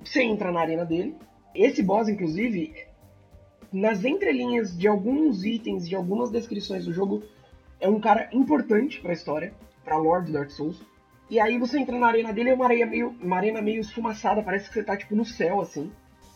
[0.00, 1.16] você entra na arena dele.
[1.54, 2.74] Esse boss, inclusive,
[3.72, 7.22] nas entrelinhas de alguns itens, de algumas descrições do jogo,
[7.80, 9.54] é um cara importante para a história,
[9.84, 10.82] para Lord do Dark Souls.
[11.30, 14.42] E aí você entra na arena dele, é uma areia meio, uma arena meio esfumaçada,
[14.42, 15.90] parece que você tá tipo no céu assim.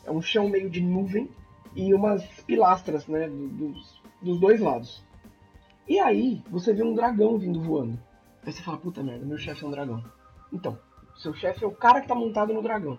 [0.05, 1.31] É um chão meio de nuvem
[1.75, 5.03] e umas pilastras, né, dos, dos dois lados.
[5.88, 7.99] E aí você vê um dragão vindo voando.
[8.45, 10.05] Aí você fala, puta merda, meu chefe é um dragão.
[10.53, 10.79] Então,
[11.22, 12.98] seu chefe é o cara que tá montado no dragão.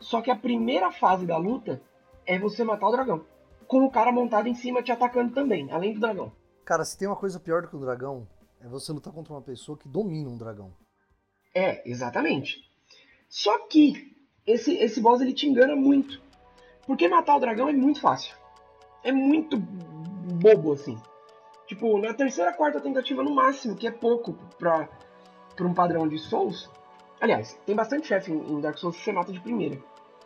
[0.00, 1.82] Só que a primeira fase da luta
[2.24, 3.24] é você matar o dragão.
[3.66, 6.32] Com o cara montado em cima te atacando também, além do dragão.
[6.64, 8.26] Cara, se tem uma coisa pior do que o dragão,
[8.60, 10.72] é você lutar contra uma pessoa que domina um dragão.
[11.54, 12.62] É, exatamente.
[13.28, 14.16] Só que
[14.46, 16.20] esse, esse boss ele te engana muito.
[16.86, 18.36] Porque matar o dragão é muito fácil.
[19.02, 20.96] É muito bobo, assim.
[21.66, 24.88] Tipo, na terceira, quarta tentativa no máximo, que é pouco pra,
[25.54, 26.70] pra um padrão de Souls.
[27.20, 29.78] Aliás, tem bastante chefe em Dark Souls que você mata de primeira.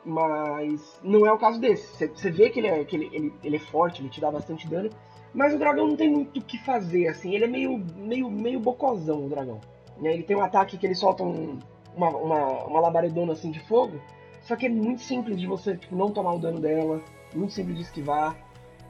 [0.04, 2.08] Mas não é o caso desse.
[2.08, 4.68] Você vê que, ele é, que ele, ele, ele é forte, ele te dá bastante
[4.68, 4.90] dano.
[5.32, 7.34] Mas o dragão não tem muito o que fazer, assim.
[7.34, 9.60] Ele é meio, meio, meio bocozão, o dragão.
[10.02, 11.58] Ele tem um ataque que ele solta um,
[11.94, 14.00] uma, uma, uma labaredona assim de fogo.
[14.42, 17.00] Só que é muito simples de você tipo, não tomar o dano dela.
[17.34, 18.36] Muito simples de esquivar.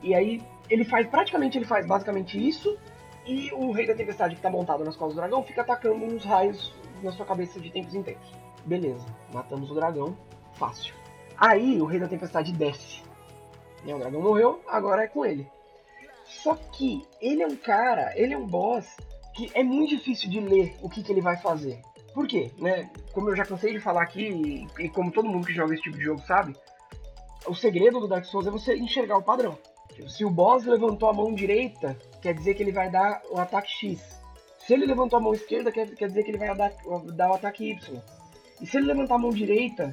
[0.03, 2.77] E aí ele faz, praticamente ele faz basicamente isso.
[3.27, 6.25] E o Rei da Tempestade que está montado nas costas do dragão fica atacando uns
[6.25, 8.31] raios na sua cabeça de tempos em tempos.
[8.65, 10.17] Beleza, matamos o dragão,
[10.55, 10.95] fácil.
[11.37, 13.03] Aí o Rei da Tempestade desce.
[13.85, 15.47] Né, o dragão morreu, agora é com ele.
[16.25, 18.97] Só que ele é um cara, ele é um boss
[19.35, 21.81] que é muito difícil de ler o que, que ele vai fazer.
[22.15, 22.51] Por quê?
[22.59, 22.91] Né?
[23.13, 25.97] Como eu já cansei de falar aqui, e, como todo mundo que joga esse tipo
[25.97, 26.55] de jogo sabe,
[27.47, 29.59] o segredo do Dark Souls é você enxergar o padrão.
[30.09, 33.71] Se o boss levantou a mão direita, quer dizer que ele vai dar o ataque
[33.71, 34.22] X.
[34.67, 36.73] Se ele levantou a mão esquerda, quer, quer dizer que ele vai dar,
[37.15, 38.01] dar o ataque Y.
[38.61, 39.93] E se ele levantar a mão direita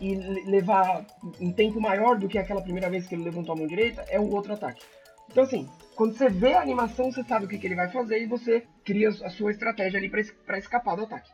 [0.00, 0.14] e
[0.50, 1.04] levar
[1.40, 4.18] um tempo maior do que aquela primeira vez que ele levantou a mão direita, é
[4.18, 4.82] o outro ataque.
[5.30, 8.22] Então, assim, quando você vê a animação, você sabe o que, que ele vai fazer
[8.22, 11.30] e você cria a sua estratégia ali para escapar do ataque.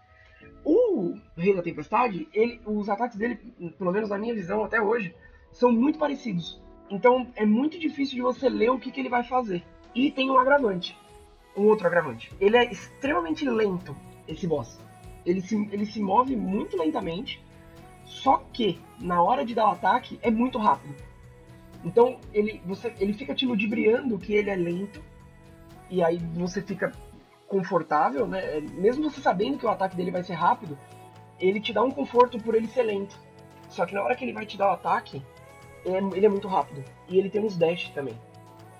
[0.65, 3.37] O Rei da Tempestade, ele, os ataques dele,
[3.79, 5.15] pelo menos na minha visão até hoje,
[5.53, 6.61] são muito parecidos.
[6.91, 9.63] Então é muito difícil de você ler o que, que ele vai fazer.
[9.95, 10.97] E tem um agravante
[11.57, 12.33] um outro agravante.
[12.41, 14.79] Ele é extremamente lento, esse boss.
[15.25, 17.43] Ele se, ele se move muito lentamente,
[18.05, 20.95] só que na hora de dar o ataque é muito rápido.
[21.85, 25.03] Então ele, você, ele fica te ludibriando que ele é lento,
[25.91, 26.93] e aí você fica
[27.47, 28.61] confortável, né?
[28.73, 30.79] Mesmo você sabendo que o ataque dele vai ser rápido,
[31.39, 33.19] ele te dá um conforto por ele ser lento.
[33.69, 35.23] Só que na hora que ele vai te dar o ataque,
[35.85, 36.85] é, ele é muito rápido.
[37.09, 38.15] E ele tem uns dash também.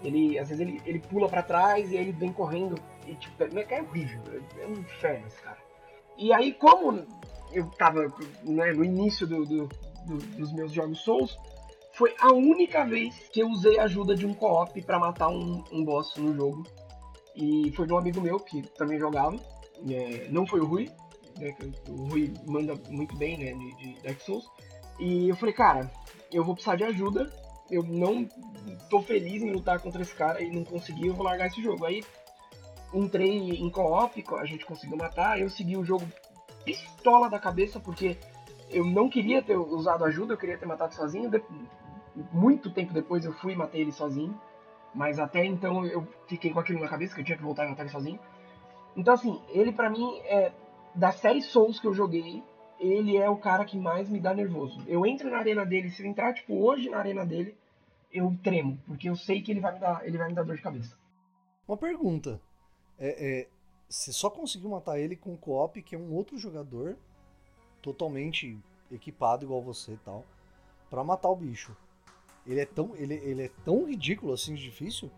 [0.03, 2.77] Ele, às vezes ele, ele pula para trás e ele vem correndo.
[3.07, 4.21] E tipo, é, é horrível.
[4.61, 5.59] É um inferno esse cara.
[6.19, 7.07] E aí, como
[7.53, 8.07] eu tava
[8.43, 9.69] né, no início do, do,
[10.07, 11.39] do, dos meus jogos Souls,
[11.93, 15.63] foi a única vez que eu usei a ajuda de um co-op pra matar um,
[15.73, 16.65] um boss no jogo.
[17.35, 19.37] E foi de um amigo meu que também jogava.
[19.89, 20.91] É, não foi o Rui,
[21.39, 21.55] né,
[21.89, 24.47] o Rui manda muito bem né, de, de Dark Souls.
[24.99, 25.91] E eu falei, cara,
[26.31, 27.33] eu vou precisar de ajuda
[27.71, 28.29] eu não
[28.91, 31.85] tô feliz em lutar contra esse cara e não consegui, eu vou largar esse jogo.
[31.85, 32.03] Aí
[32.93, 36.07] entrei em co-op, a gente conseguiu matar, eu segui o jogo
[36.65, 38.19] pistola da cabeça, porque
[38.71, 41.31] eu não queria ter usado ajuda, eu queria ter matado sozinho.
[41.31, 41.43] De...
[42.33, 44.39] Muito tempo depois eu fui e matei ele sozinho.
[44.95, 47.71] Mas até então eu fiquei com aquilo na cabeça, que eu tinha que voltar e
[47.71, 48.21] matar ele sozinho.
[48.95, 50.53] Então assim, ele para mim é.
[50.95, 52.45] Da série Souls que eu joguei,
[52.83, 54.83] ele é o cara que mais me dá nervoso.
[54.87, 57.57] Eu entro na arena dele, se eu entrar, tipo, hoje na arena dele,
[58.13, 60.57] eu tremo, porque eu sei que ele vai me dar, ele vai me dar dor
[60.57, 60.97] de cabeça.
[61.67, 62.41] Uma pergunta.
[62.99, 63.49] É, é,
[63.89, 66.97] você só conseguiu matar ele com o co-op, que é um outro jogador,
[67.81, 68.59] totalmente
[68.91, 70.25] equipado igual você e tal,
[70.91, 71.75] para matar o bicho.
[72.47, 75.11] Ele é tão, ele, ele é tão ridículo assim de difícil?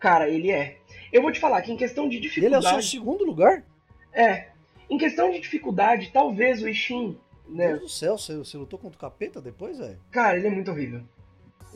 [0.00, 0.78] Cara, ele é.
[1.12, 2.66] Eu vou te falar que em questão de dificuldade.
[2.66, 3.64] Ele é o seu segundo lugar?
[4.12, 4.53] É.
[4.88, 7.18] Em questão de dificuldade, talvez o Ishin.
[7.48, 7.68] Né?
[7.68, 9.98] Meu Deus do céu, você, você lutou contra o capeta depois, velho?
[10.10, 11.02] Cara, ele é muito horrível.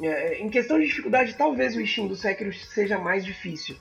[0.00, 3.76] É, em questão de dificuldade, talvez o Ishin do Sekiro seja mais difícil.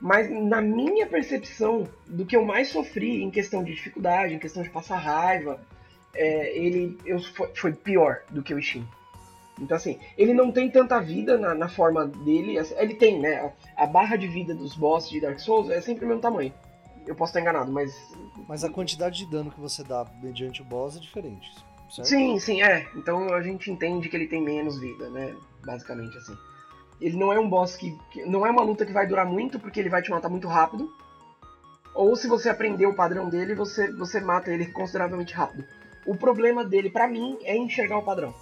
[0.00, 4.62] Mas na minha percepção, do que eu mais sofri em questão de dificuldade, em questão
[4.62, 5.60] de passar raiva,
[6.14, 8.86] é, ele eu, foi, foi, pior do que o Ishin.
[9.58, 12.56] Então assim, ele não tem tanta vida na, na forma dele.
[12.76, 13.52] Ele tem, né?
[13.76, 16.52] A, a, barra de vida dos bosses de Dark Souls é sempre o mesmo tamanho.
[17.06, 18.12] Eu posso estar enganado, mas.
[18.48, 21.52] Mas a quantidade de dano que você dá mediante o boss é diferente.
[21.90, 22.08] Certo?
[22.08, 22.88] Sim, sim, é.
[22.96, 25.34] Então a gente entende que ele tem menos vida, né?
[25.64, 26.36] Basicamente assim.
[27.00, 28.24] Ele não é um boss que, que.
[28.24, 30.92] Não é uma luta que vai durar muito, porque ele vai te matar muito rápido.
[31.94, 35.64] Ou se você aprender o padrão dele, você, você mata ele consideravelmente rápido.
[36.04, 38.34] O problema dele, para mim, é enxergar o padrão.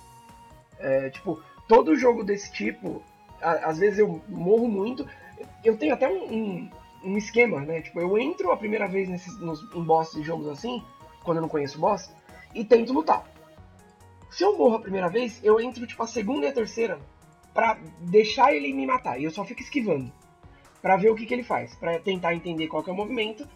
[0.79, 3.03] É, tipo, todo jogo desse tipo,
[3.40, 5.07] a, às vezes eu morro muito.
[5.62, 6.70] Eu tenho até um, um,
[7.04, 7.82] um, esquema, né?
[7.82, 10.82] Tipo, eu entro a primeira vez nesses, nos, em boss de jogos assim,
[11.22, 12.12] quando eu não conheço o boss,
[12.54, 13.24] e tento lutar.
[14.30, 16.98] Se eu morro a primeira vez, eu entro tipo a segunda e a terceira
[17.54, 19.20] para deixar ele me matar.
[19.20, 20.12] E eu só fico esquivando.
[20.82, 21.74] para ver o que, que ele faz.
[21.76, 23.48] para tentar entender qual é o movimento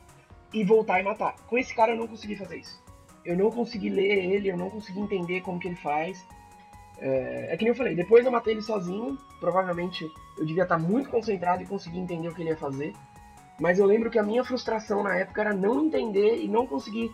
[0.52, 1.34] e voltar e matar.
[1.46, 2.82] Com esse cara eu não consegui fazer isso.
[3.24, 6.24] Eu não consegui ler ele, eu não consegui entender como que ele faz.
[7.00, 9.18] É, é que nem eu falei, depois eu matei ele sozinho.
[9.40, 10.08] Provavelmente
[10.38, 12.94] eu devia estar muito concentrado e conseguir entender o que ele ia fazer.
[13.60, 17.10] Mas eu lembro que a minha frustração na época era não entender e não conseguir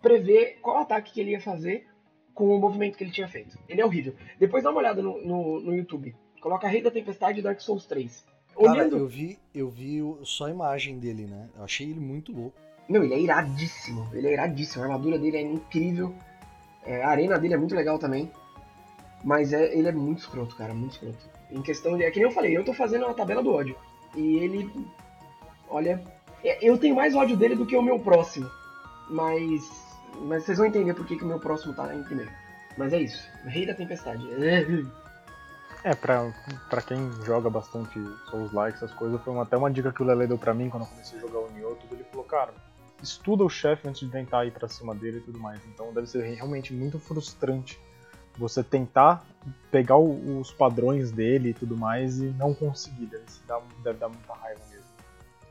[0.00, 1.86] prever qual ataque que ele ia fazer
[2.34, 3.58] com o movimento que ele tinha feito.
[3.68, 4.14] Ele é horrível.
[4.38, 6.14] Depois dá uma olhada no, no, no YouTube.
[6.40, 8.24] Coloca Rei da Tempestade e Dark Souls 3.
[8.62, 11.48] Cara, eu vi, eu vi só a imagem dele, né?
[11.56, 12.56] Eu achei ele muito louco.
[12.88, 14.08] Não, ele é iradíssimo.
[14.12, 14.82] Ele é iradíssimo.
[14.82, 16.14] A armadura dele é incrível.
[16.84, 18.30] É, a arena dele é muito legal também.
[19.24, 21.30] Mas é, ele é muito escroto, cara, muito escroto.
[21.50, 22.04] Em questão de.
[22.04, 23.76] É que nem eu falei, eu tô fazendo uma tabela do ódio.
[24.14, 24.70] E ele.
[25.68, 26.02] Olha.
[26.60, 28.50] Eu tenho mais ódio dele do que o meu próximo.
[29.08, 29.62] Mas.
[30.20, 32.30] Mas vocês vão entender por que, que o meu próximo tá em primeiro.
[32.76, 33.28] Mas é isso.
[33.44, 34.24] Rei da Tempestade.
[35.82, 36.32] É, pra,
[36.70, 40.06] pra quem joga bastante Souls Like, essas coisas, foi uma, até uma dica que o
[40.06, 42.54] Lele deu pra mim quando eu comecei a jogar o Nioh, tudo, ele falou, cara,
[43.02, 45.60] estuda o chefe antes de tentar ir pra cima dele e tudo mais.
[45.66, 47.78] Então deve ser realmente muito frustrante
[48.36, 49.24] você tentar
[49.70, 53.04] pegar o, os padrões dele e tudo mais e não conseguir.
[53.04, 54.73] Deve, dar, deve dar muita raiva mesmo.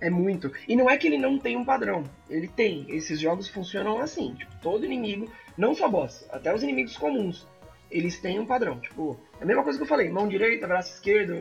[0.04, 0.52] É muito.
[0.68, 2.04] E não é que ele não tem um padrão.
[2.30, 2.86] Ele tem.
[2.90, 4.34] Esses jogos funcionam assim.
[4.34, 7.48] Tipo, todo inimigo, não só boss, até os inimigos comuns,
[7.90, 8.82] eles têm um padrão.
[8.82, 11.34] Tipo, é a mesma coisa que eu falei, mão direita, braço esquerdo.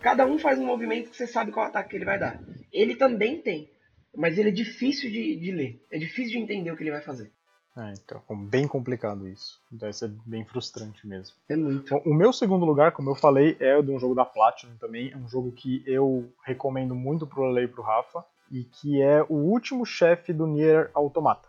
[0.00, 2.40] Cada um faz um movimento que você sabe qual ataque que ele vai dar.
[2.72, 3.68] Ele também tem.
[4.16, 5.78] Mas ele é difícil de, de ler.
[5.90, 7.30] É difícil de entender o que ele vai fazer.
[7.76, 9.60] É, então, bem complicado isso.
[9.70, 11.34] Deve ser bem frustrante mesmo.
[11.48, 11.96] É muito.
[12.04, 15.10] o meu segundo lugar, como eu falei, é o de um jogo da Platinum também.
[15.10, 18.24] É um jogo que eu recomendo muito pro Lele e pro Rafa.
[18.50, 21.48] E que é o último chefe do Nier Automata.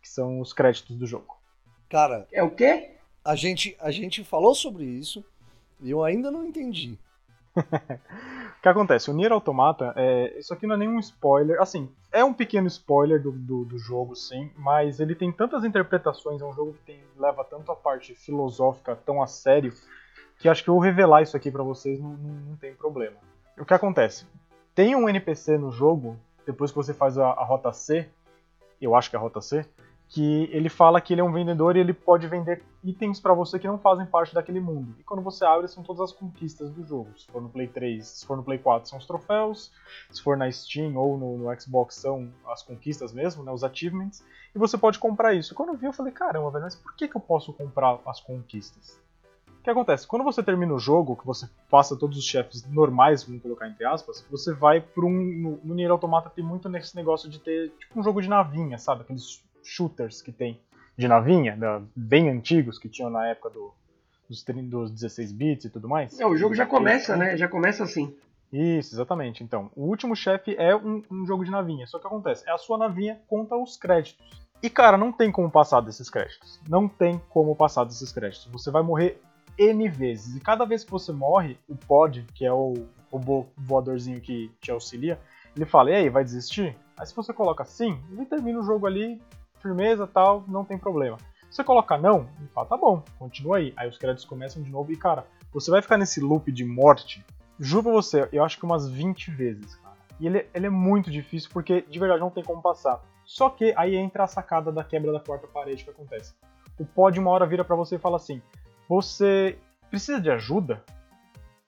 [0.00, 1.36] Que são os créditos do jogo.
[1.88, 2.28] Cara.
[2.30, 2.92] É o quê?
[3.24, 5.24] A gente, a gente falou sobre isso
[5.80, 6.98] e eu ainda não entendi.
[8.58, 9.10] o que acontece?
[9.10, 11.60] O Nier Automata, é, isso aqui não é nenhum spoiler.
[11.60, 16.40] Assim, é um pequeno spoiler do, do, do, jogo, sim, mas ele tem tantas interpretações,
[16.40, 19.72] é um jogo que tem, leva tanto a parte filosófica tão a sério,
[20.38, 23.16] que acho que eu revelar isso aqui para vocês não, não, não, tem problema.
[23.58, 24.26] O que acontece?
[24.74, 28.08] Tem um NPC no jogo, depois que você faz a, a rota C,
[28.80, 29.64] eu acho que é a rota C,
[30.14, 33.58] que ele fala que ele é um vendedor e ele pode vender itens para você
[33.58, 34.94] que não fazem parte daquele mundo.
[34.96, 37.10] E quando você abre, são todas as conquistas do jogo.
[37.18, 39.72] Se for no Play 3, se for no Play 4, são os troféus.
[40.12, 44.24] Se for na Steam ou no, no Xbox, são as conquistas mesmo, né, os achievements.
[44.54, 45.52] E você pode comprar isso.
[45.52, 47.98] E quando eu vi, eu falei, caramba, velho, mas por que, que eu posso comprar
[48.06, 48.96] as conquistas?
[49.58, 50.06] O que acontece?
[50.06, 53.84] Quando você termina o jogo, que você passa todos os chefes normais, vamos colocar entre
[53.84, 55.10] aspas, você vai para um.
[55.10, 58.78] No, no Nier Automata tem muito nesse negócio de ter tipo um jogo de navinha,
[58.78, 59.00] sabe?
[59.00, 60.60] Aqueles shooters que tem
[60.96, 63.72] de navinha, da, bem antigos que tinham na época do,
[64.28, 66.18] dos, dos 16 bits e tudo mais.
[66.18, 67.36] É, o jogo já começa, né?
[67.36, 68.14] Já começa assim.
[68.52, 69.42] Isso, exatamente.
[69.42, 71.86] Então, o último chefe é um, um, jogo de navinha.
[71.86, 74.24] Só que acontece, é a sua navinha conta os créditos.
[74.62, 76.60] E cara, não tem como passar desses créditos.
[76.68, 78.48] Não tem como passar desses créditos.
[78.52, 79.20] Você vai morrer
[79.58, 80.36] N vezes.
[80.36, 84.70] E cada vez que você morre, o pod, que é o robô voadorzinho que te
[84.70, 85.18] auxilia,
[85.56, 86.76] ele fala: E aí, vai desistir?
[86.96, 89.20] Aí se você coloca sim, ele termina o jogo ali
[89.64, 91.16] firmeza tal, não tem problema.
[91.50, 93.72] Você coloca não, ele fala, tá bom, continua aí.
[93.76, 97.24] Aí os créditos começam de novo e, cara, você vai ficar nesse loop de morte,
[97.58, 99.94] juro pra você, eu acho que umas 20 vezes, cara.
[100.20, 103.00] E ele, ele é muito difícil porque de verdade não tem como passar.
[103.24, 106.34] Só que aí entra a sacada da quebra da quarta parede que acontece.
[106.78, 108.42] O pod uma hora vira para você e fala assim:
[108.88, 109.58] Você
[109.90, 110.84] precisa de ajuda?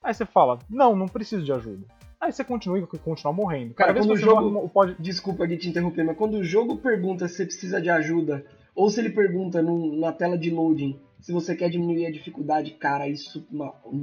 [0.02, 1.87] Aí você fala: Não, não preciso de ajuda.
[2.20, 3.74] Aí você continua e continua morrendo.
[3.74, 4.68] Cara, quando o jogo.
[4.68, 4.96] Pode...
[4.98, 8.88] Desculpa de te interromper, mas quando o jogo pergunta se você precisa de ajuda, ou
[8.88, 13.09] se ele pergunta no, na tela de loading se você quer diminuir a dificuldade, cara,
[13.09, 13.46] isso.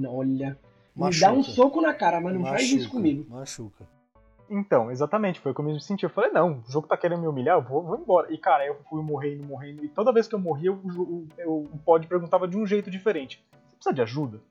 [0.08, 0.58] Olha.
[0.96, 1.28] Machuca.
[1.28, 2.60] Me dá um soco na cara, mas não Machuca.
[2.60, 3.26] faz isso comigo.
[3.30, 3.88] Machuca.
[4.50, 6.04] Então, exatamente, foi como eu me senti.
[6.04, 8.32] Eu falei, não, o jogo tá querendo me humilhar, eu vou, vou embora.
[8.32, 11.80] E cara, eu fui morrendo, morrendo, e toda vez que eu morria, o, o, o
[11.84, 13.44] pod perguntava de um jeito diferente.
[13.70, 14.42] Você precisa de ajuda?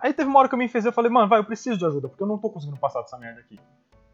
[0.00, 1.84] Aí teve uma hora que eu me fez, eu falei, mano, vai, eu preciso de
[1.84, 3.58] ajuda, porque eu não tô conseguindo passar dessa merda aqui.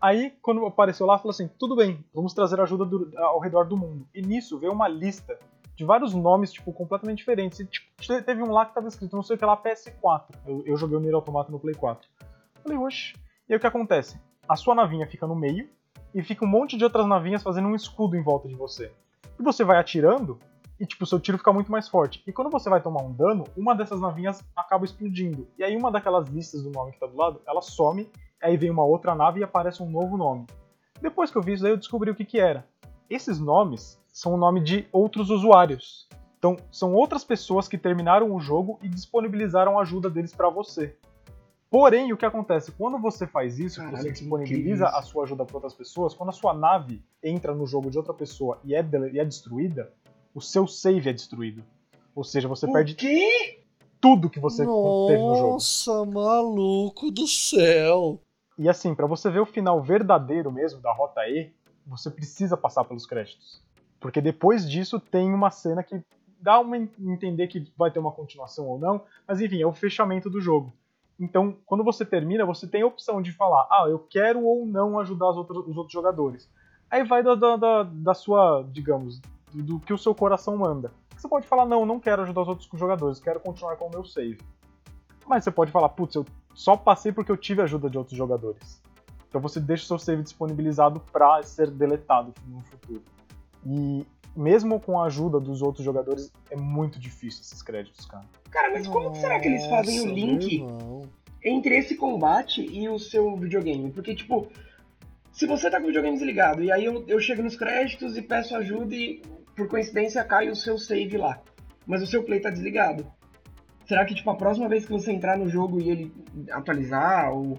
[0.01, 3.77] Aí, quando apareceu lá, falou assim: tudo bem, vamos trazer ajuda do, ao redor do
[3.77, 4.07] mundo.
[4.14, 5.38] E nisso veio uma lista
[5.75, 7.61] de vários nomes, tipo, completamente diferentes.
[7.61, 7.87] E, tipo,
[8.25, 10.25] teve um lá que tava escrito, não sei o que lá, PS4.
[10.46, 12.09] Eu, eu joguei o Nier Automata no Play 4.
[12.62, 13.14] Falei, oxe.
[13.49, 14.18] E aí o que acontece?
[14.49, 15.68] A sua navinha fica no meio
[16.14, 18.93] e fica um monte de outras navinhas fazendo um escudo em volta de você.
[19.39, 20.39] E você vai atirando
[20.79, 22.22] e tipo, seu tiro fica muito mais forte.
[22.27, 25.49] E quando você vai tomar um dano, uma dessas navinhas acaba explodindo.
[25.59, 28.11] E aí uma daquelas listas do nome que tá do lado, ela some,
[28.43, 30.47] aí vem uma outra nave e aparece um novo nome.
[31.01, 32.66] Depois que eu vi isso aí, eu descobri o que que era.
[33.09, 36.09] Esses nomes são o nome de outros usuários.
[36.39, 40.97] Então, são outras pessoas que terminaram o jogo e disponibilizaram a ajuda deles para você.
[41.70, 42.72] Porém, o que acontece?
[42.72, 46.33] Quando você faz isso, Caralho, você disponibiliza a sua ajuda para outras pessoas, quando a
[46.33, 49.93] sua nave entra no jogo de outra pessoa e é, e é destruída,
[50.37, 51.64] o seu save é destruído.
[52.14, 53.62] Ou seja, você o perde quê?
[53.99, 55.53] tudo que você Nossa, teve no jogo.
[55.55, 58.20] Nossa, maluco do céu!
[58.59, 61.51] E assim, para você ver o final verdadeiro mesmo da Rota E,
[61.87, 63.62] você precisa passar pelos créditos.
[63.99, 66.03] Porque depois disso tem uma cena que
[66.39, 70.28] dá uma entender que vai ter uma continuação ou não, mas enfim, é o fechamento
[70.28, 70.70] do jogo.
[71.18, 74.99] Então, quando você termina, você tem a opção de falar, ah, eu quero ou não
[74.99, 76.47] ajudar os outros, os outros jogadores.
[76.91, 79.18] Aí vai da, da, da sua, digamos,
[79.62, 80.92] do, que o seu coração manda.
[81.16, 84.04] Você pode falar, não, não quero ajudar os outros jogadores, quero continuar com o meu
[84.04, 84.38] save.
[85.26, 88.80] Mas você pode falar, putz, eu só passei porque eu tive ajuda de outros jogadores.
[89.28, 93.02] Então você deixa o seu save disponibilizado para ser deletado no futuro.
[93.64, 98.24] E mesmo com a ajuda dos outros jogadores, é muito difícil esses créditos, cara.
[98.50, 100.64] Cara, mas como Nossa, será que eles fazem o link
[101.42, 103.90] entre esse combate e o seu videogame?
[103.90, 104.48] Porque, tipo,
[105.32, 108.22] se você tá com o videogame desligado e aí eu, eu chego nos créditos e
[108.22, 109.22] peço ajuda e,
[109.57, 111.40] por coincidência, cai o seu save lá.
[111.86, 113.07] Mas o seu play tá desligado.
[113.86, 116.12] Será que, tipo, a próxima vez que você entrar no jogo e ele
[116.50, 117.59] atualizar ou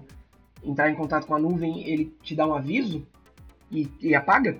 [0.62, 3.06] entrar em contato com a nuvem, ele te dá um aviso
[3.70, 4.58] e, e apaga?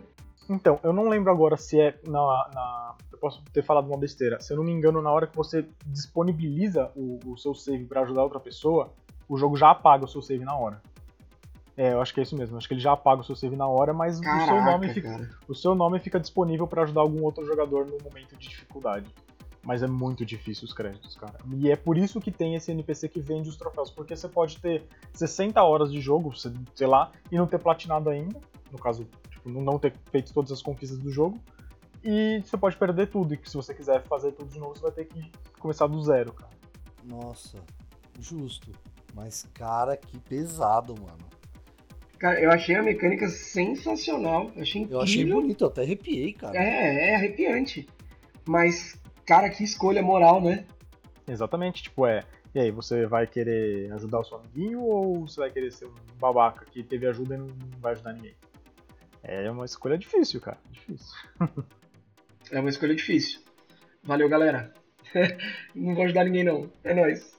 [0.49, 4.41] Então, eu não lembro agora se é na, na, Eu posso ter falado uma besteira.
[4.41, 8.01] Se eu não me engano, na hora que você disponibiliza o, o seu save para
[8.01, 8.95] ajudar outra pessoa,
[9.29, 10.81] o jogo já apaga o seu save na hora.
[11.79, 12.57] É, eu acho que é isso mesmo.
[12.57, 14.89] Acho que ele já apaga o seu save na hora, mas Caraca, o, seu nome
[14.89, 19.09] fica, o seu nome fica disponível para ajudar algum outro jogador no momento de dificuldade.
[19.63, 21.39] Mas é muito difícil os créditos, cara.
[21.55, 23.93] E é por isso que tem esse NPC que vende os troféus.
[23.93, 28.41] Porque você pode ter 60 horas de jogo, sei lá, e não ter platinado ainda.
[28.73, 31.39] No caso, tipo, não ter feito todas as conquistas do jogo.
[32.03, 33.35] E você pode perder tudo.
[33.35, 36.33] E se você quiser fazer tudo de novo, você vai ter que começar do zero,
[36.33, 36.51] cara.
[37.05, 37.59] Nossa,
[38.19, 38.73] justo.
[39.15, 41.38] Mas, cara, que pesado, mano.
[42.19, 44.51] Cara, eu achei a mecânica sensacional.
[44.57, 44.99] Eu achei incrível.
[44.99, 46.59] Eu achei bonito, eu até arrepiei, cara.
[46.59, 47.89] É, é arrepiante.
[48.47, 50.65] Mas, cara, que escolha moral, né?
[51.29, 52.25] Exatamente, tipo, é.
[52.55, 55.95] E aí, você vai querer ajudar o seu amiguinho ou você vai querer ser um
[56.19, 57.47] babaca que teve ajuda e não
[57.79, 58.35] vai ajudar ninguém?
[59.23, 60.59] É uma escolha difícil, cara.
[60.71, 61.15] Difícil.
[62.51, 63.41] é uma escolha difícil.
[64.03, 64.73] Valeu, galera.
[65.75, 66.71] não vou ajudar ninguém, não.
[66.83, 67.38] É nóis.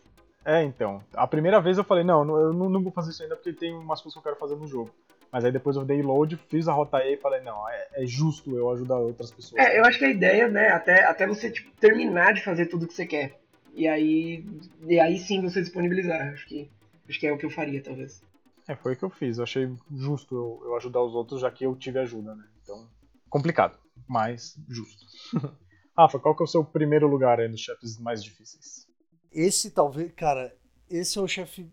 [0.50, 1.04] É, então.
[1.14, 3.72] A primeira vez eu falei, não, eu não, não, vou fazer isso ainda porque tem
[3.72, 4.90] umas coisas que eu quero fazer no jogo.
[5.32, 8.06] Mas aí depois eu dei load, fiz a rota E e falei, não, é, é,
[8.08, 9.64] justo eu ajudar outras pessoas.
[9.64, 12.88] É, eu acho que a ideia, né, até, até você tipo, terminar de fazer tudo
[12.88, 13.40] que você quer.
[13.76, 14.44] E aí,
[14.88, 16.34] e aí sim você disponibilizar.
[16.34, 16.68] Acho que,
[17.08, 18.24] acho que é o que eu faria, talvez.
[18.68, 19.38] É, foi o que eu fiz.
[19.38, 22.44] Eu achei justo eu, eu ajudar os outros, já que eu tive ajuda, né?
[22.64, 22.88] Então,
[23.30, 23.78] complicado,
[24.08, 25.06] mas justo.
[25.96, 28.89] Rafa, qual que é o seu primeiro lugar aí nos chefes mais difíceis?
[29.32, 30.56] Esse talvez, cara,
[30.90, 31.70] esse é o chefe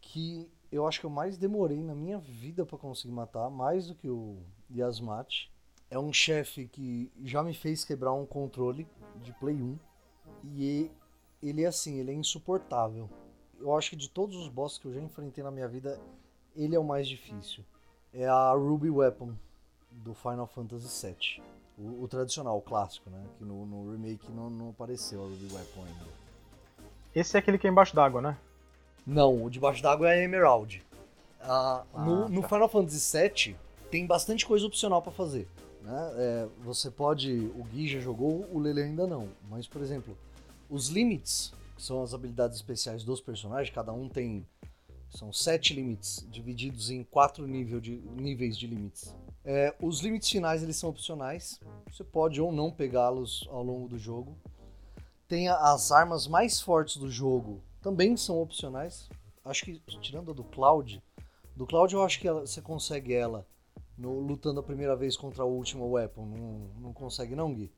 [0.00, 3.94] que eu acho que eu mais demorei na minha vida para conseguir matar, mais do
[3.94, 4.38] que o
[4.74, 5.48] Yasmat.
[5.90, 8.86] É um chefe que já me fez quebrar um controle
[9.22, 9.78] de Play 1
[10.44, 10.90] e
[11.42, 13.08] ele é assim, ele é insuportável.
[13.58, 16.00] Eu acho que de todos os bosses que eu já enfrentei na minha vida,
[16.56, 17.64] ele é o mais difícil.
[18.12, 19.34] É a Ruby Weapon
[19.90, 21.42] do Final Fantasy VII.
[21.76, 23.24] O, o tradicional, o clássico, né?
[23.38, 26.23] Que no, no remake não, não, apareceu a Ruby Weapon ainda.
[27.14, 28.36] Esse é aquele que é embaixo d'água, né?
[29.06, 30.82] Não, o debaixo d'água é Emerald.
[31.40, 32.28] Ah, ah, no, tá.
[32.28, 33.56] no, Final Fantasy VII
[33.90, 35.46] tem bastante coisa opcional para fazer.
[35.82, 36.12] Né?
[36.16, 37.52] É, você pode.
[37.54, 39.28] O Gui já jogou, o Lele ainda não.
[39.50, 40.16] Mas, por exemplo,
[40.70, 44.46] os limits, que são as habilidades especiais dos personagens, cada um tem
[45.14, 49.14] são sete limites, divididos em quatro nível de, níveis de limites.
[49.44, 51.60] É, os limites finais eles são opcionais.
[51.90, 54.36] Você pode ou não pegá-los ao longo do jogo.
[55.34, 59.08] Tem as armas mais fortes do jogo, também são opcionais.
[59.44, 61.02] Acho que, tirando a do Cloud,
[61.56, 63.44] do Cloud eu acho que ela, você consegue ela
[63.98, 66.24] no, lutando a primeira vez contra a última weapon.
[66.24, 67.72] Não, não consegue não, Gui?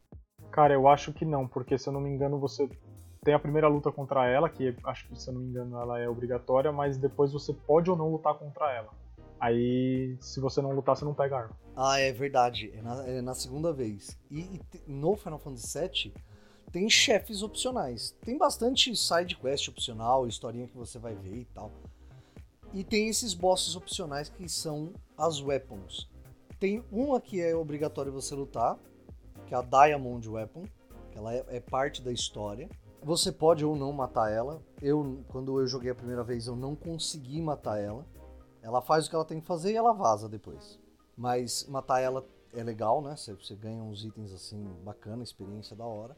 [0.51, 2.69] Cara, eu acho que não, porque se eu não me engano você
[3.25, 5.99] tem a primeira luta contra ela, que acho que, se eu não me engano, ela
[5.99, 8.91] é obrigatória, mas depois você pode ou não lutar contra ela.
[9.41, 11.57] Aí, se você não lutar, você não pega a arma.
[11.75, 12.71] Ah, é verdade.
[12.77, 14.15] É na, é na segunda vez.
[14.31, 16.15] E, e, no Final Fantasy VII,
[16.77, 18.14] tem chefes opcionais.
[18.20, 21.72] Tem bastante side quest opcional, historinha que você vai ver e tal.
[22.70, 26.07] E tem esses bosses opcionais que são as weapons.
[26.61, 28.79] Tem uma que é obrigatório você lutar,
[29.47, 30.64] que é a Diamond Weapon,
[31.11, 32.68] que ela é, é parte da história.
[33.03, 34.61] Você pode ou não matar ela.
[34.83, 38.05] Eu, quando eu joguei a primeira vez, eu não consegui matar ela.
[38.61, 40.79] Ela faz o que ela tem que fazer e ela vaza depois.
[41.16, 42.22] Mas matar ela
[42.53, 43.16] é legal, né?
[43.16, 46.14] Você, você ganha uns itens assim bacana, experiência da hora.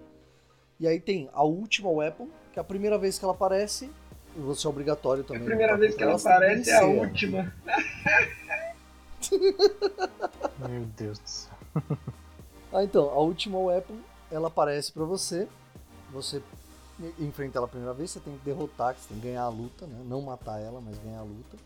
[0.80, 3.90] E aí tem a última weapon, que é a primeira vez que ela aparece,
[4.36, 5.42] e você é obrigatório também.
[5.42, 7.52] A primeira vez que ela aparece é a última.
[10.68, 11.52] Meu Deus do céu.
[12.72, 13.96] ah, então, a última weapon,
[14.30, 15.48] ela aparece para você.
[16.12, 16.40] Você
[17.18, 19.84] enfrenta ela a primeira vez, você tem que derrotar, você tem que ganhar a luta,
[19.86, 20.00] né?
[20.06, 21.56] Não matar ela, mas ganhar a luta.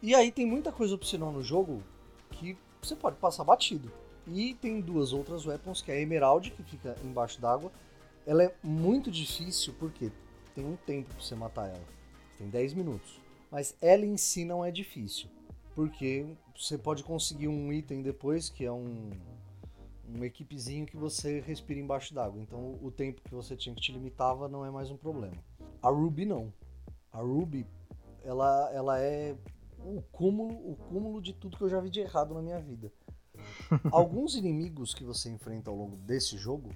[0.00, 1.82] E aí tem muita coisa opcional no jogo
[2.30, 3.90] que você pode passar batido.
[4.26, 7.70] E tem duas outras weapons, que é a Emerald, que fica embaixo d'água.
[8.26, 10.10] Ela é muito difícil porque
[10.54, 11.84] tem um tempo pra você matar ela.
[12.38, 13.20] Tem 10 minutos.
[13.50, 15.28] Mas ela em si não é difícil.
[15.74, 19.10] Porque você pode conseguir um item depois que é um,
[20.08, 22.40] um equipezinho que você respira embaixo d'água.
[22.40, 25.36] Então o tempo que você tinha que te limitava não é mais um problema.
[25.82, 26.52] A Ruby não.
[27.12, 27.66] A Ruby,
[28.22, 29.36] ela, ela é
[29.78, 32.92] o cúmulo, o cúmulo de tudo que eu já vi de errado na minha vida.
[33.92, 36.70] Alguns inimigos que você enfrenta ao longo desse jogo,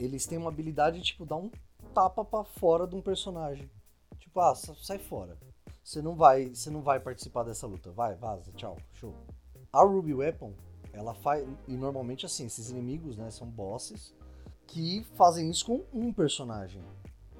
[0.00, 1.50] eles têm uma habilidade de tipo dar um
[1.94, 3.70] tapa para fora de um personagem.
[4.18, 5.36] Tipo, ah, sai fora.
[5.82, 7.90] Você não vai, você não vai participar dessa luta.
[7.90, 9.14] Vai, vaza, tchau, show.
[9.72, 10.52] A Ruby Weapon,
[10.92, 14.14] ela faz e normalmente assim, esses inimigos, né, são bosses
[14.66, 16.82] que fazem isso com um personagem.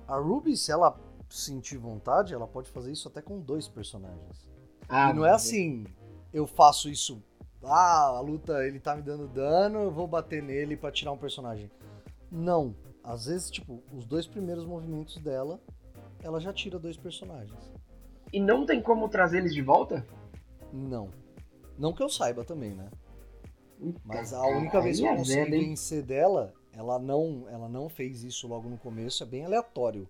[0.06, 0.98] A Ruby, se ela
[1.28, 4.50] sentir vontade, ela pode fazer isso até com dois personagens.
[4.88, 5.84] Ah, e não é assim,
[6.32, 7.22] eu faço isso,
[7.62, 11.16] ah, a luta, ele tá me dando dano, eu vou bater nele para tirar um
[11.16, 11.70] personagem.
[12.30, 15.60] Não, às vezes, tipo, os dois primeiros movimentos dela,
[16.22, 17.72] ela já tira dois personagens.
[18.32, 20.06] E não tem como trazer eles de volta?
[20.72, 21.10] Não.
[21.76, 22.88] Não que eu saiba também, né?
[24.04, 28.46] Mas a única vez que eu consegui vencer dela, ela não, ela não fez isso
[28.46, 30.08] logo no começo, é bem aleatório.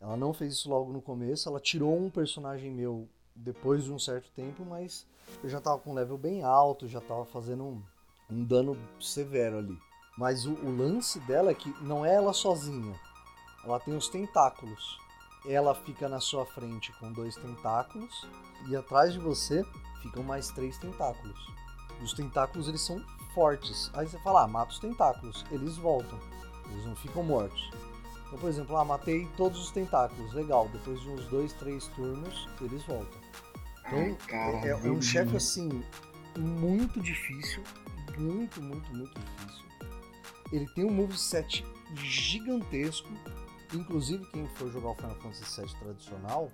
[0.00, 3.98] Ela não fez isso logo no começo, ela tirou um personagem meu depois de um
[3.98, 5.06] certo tempo, mas
[5.42, 7.82] eu já tava com um level bem alto, já tava fazendo um,
[8.30, 9.76] um dano severo ali.
[10.20, 12.94] Mas o, o, lance dela é que não é ela sozinha.
[13.64, 15.00] Ela tem os tentáculos.
[15.48, 18.28] Ela fica na sua frente com dois tentáculos
[18.68, 19.64] e atrás de você
[20.02, 21.38] ficam mais três tentáculos.
[21.98, 23.02] E os tentáculos eles são
[23.34, 23.90] fortes.
[23.94, 25.42] Aí você fala, ah, mata os tentáculos.
[25.50, 26.18] Eles voltam.
[26.70, 27.70] Eles não ficam mortos.
[28.26, 30.34] Então, por exemplo, ah, matei todos os tentáculos.
[30.34, 30.68] Legal.
[30.68, 33.18] Depois de uns dois, três turnos, eles voltam.
[33.86, 35.82] Então, Ai, é, é, um chefe assim
[36.36, 37.64] muito difícil,
[38.18, 39.69] muito, muito, muito difícil.
[40.52, 41.64] Ele tem um moveset
[41.96, 43.08] gigantesco.
[43.72, 46.50] Inclusive, quem for jogar o Final Fantasy VII tradicional,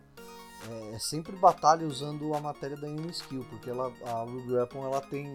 [0.68, 4.84] é, é, sempre batalha usando a matéria da Enemy Skill, porque ela, a Ruby Weapon
[4.84, 5.32] ela tem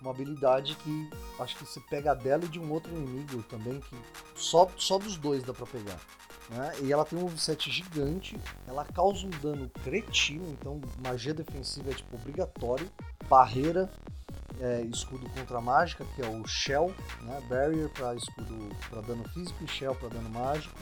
[0.00, 3.96] uma habilidade que acho que você pega dela e de um outro inimigo também, que
[4.34, 5.98] só, só dos dois dá pra pegar.
[6.48, 6.72] Né?
[6.82, 11.94] E ela tem um moveset gigante, ela causa um dano cretino, então magia defensiva é
[11.94, 12.90] tipo obrigatório.
[13.28, 13.88] Barreira,
[14.60, 17.40] é, escudo contra mágica, que é o Shell, né?
[17.48, 20.78] Barrier para escudo para dano físico e Shell para dano mágico.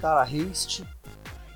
[0.00, 0.84] Cara, haste,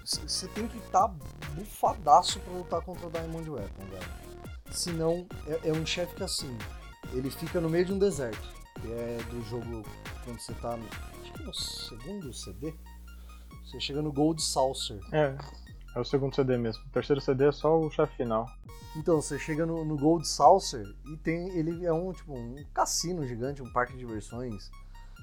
[0.04, 1.14] você tem que estar tá
[1.54, 4.26] bufadaço para lutar contra o Diamond Weapon, velho.
[4.70, 6.56] Senão, é, é um chefe que assim,
[7.12, 8.46] ele fica no meio de um deserto,
[8.80, 9.82] que é do jogo
[10.24, 10.84] quando você tá no,
[11.22, 12.74] acho que no segundo CD,
[13.64, 15.00] você chega no Gold Saucer.
[15.12, 15.36] É,
[15.94, 16.84] é o segundo CD mesmo.
[16.84, 18.46] O terceiro CD é só o chefe final.
[18.96, 21.50] Então, você chega no, no, Gold Saucer e tem.
[21.50, 24.70] Ele é um tipo um cassino gigante, um parque de diversões.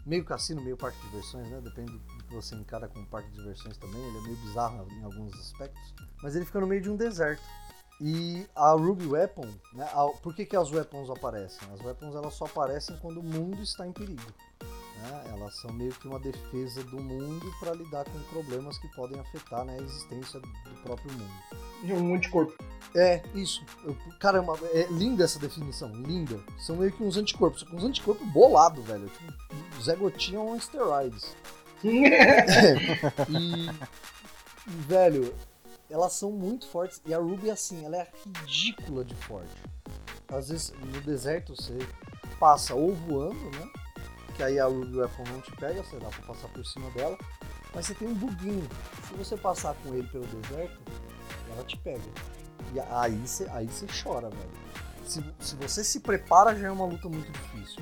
[0.05, 1.59] Meio cassino, meio parque de diversões, né?
[1.61, 3.99] Depende do que você encara como parque de diversões também.
[3.99, 5.93] Ele é meio bizarro em alguns aspectos.
[6.21, 7.41] Mas ele fica no meio de um deserto.
[7.99, 9.89] E a Ruby Weapon, né?
[9.93, 11.67] A, por que, que as weapons aparecem?
[11.73, 14.21] As weapons elas só aparecem quando o mundo está em perigo.
[14.97, 15.23] Né?
[15.31, 19.65] Elas são meio que uma defesa do mundo para lidar com problemas que podem afetar
[19.65, 21.31] né, a existência do próprio mundo.
[22.01, 22.53] Um anticorpo.
[22.95, 23.65] É, isso.
[23.83, 26.39] Eu, caramba, é linda essa definição, linda.
[26.59, 29.09] São meio que uns anticorpos, uns anticorpos bolado, velho.
[29.09, 31.35] Tipo, Zé Gotinha on steroids.
[31.83, 32.75] é.
[33.29, 35.33] e, e, velho,
[35.89, 37.01] elas são muito fortes.
[37.05, 39.63] E a Ruby, assim, ela é ridícula de forte.
[40.29, 41.77] Às vezes, no deserto, você
[42.39, 43.69] passa ou voando, né?
[44.35, 47.17] Que aí a Weapon não te pega, você dá pra passar por cima dela.
[47.73, 48.67] Mas você tem um buguinho.
[49.07, 50.79] Se você passar com ele pelo deserto,
[51.51, 52.01] ela te pega.
[52.73, 53.67] E aí você, aí
[54.03, 54.51] chora, velho.
[55.05, 57.81] Se, se você se prepara, já é uma luta muito difícil.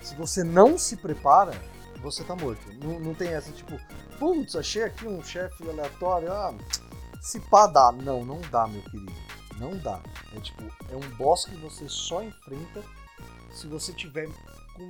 [0.00, 1.52] Se você não se prepara,
[2.02, 2.60] você tá morto.
[2.82, 3.78] Não, não tem essa, tipo,
[4.18, 6.54] putz, achei aqui um chefe aleatório, ah,
[7.20, 7.92] se pá dá.
[7.92, 9.12] Não, não dá, meu querido.
[9.58, 10.00] Não dá.
[10.34, 12.82] É tipo, é um boss que você só enfrenta
[13.52, 14.28] se você tiver
[14.74, 14.88] com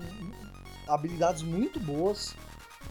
[0.87, 2.35] habilidades muito boas,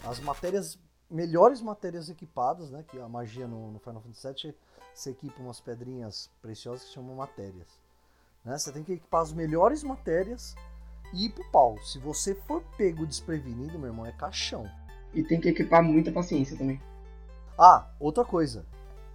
[0.03, 0.79] as matérias,
[1.09, 2.83] melhores matérias equipadas, né?
[2.87, 4.55] Que a magia no, no Final Fantasy VII
[4.93, 7.79] se equipa umas pedrinhas preciosas que chamam matérias.
[8.43, 8.57] Né?
[8.57, 10.55] Você tem que equipar as melhores matérias
[11.13, 11.77] e ir pro pau.
[11.83, 14.69] Se você for pego desprevenido, meu irmão, é caixão.
[15.13, 16.81] E tem que equipar muita paciência também.
[17.57, 18.65] Ah, outra coisa.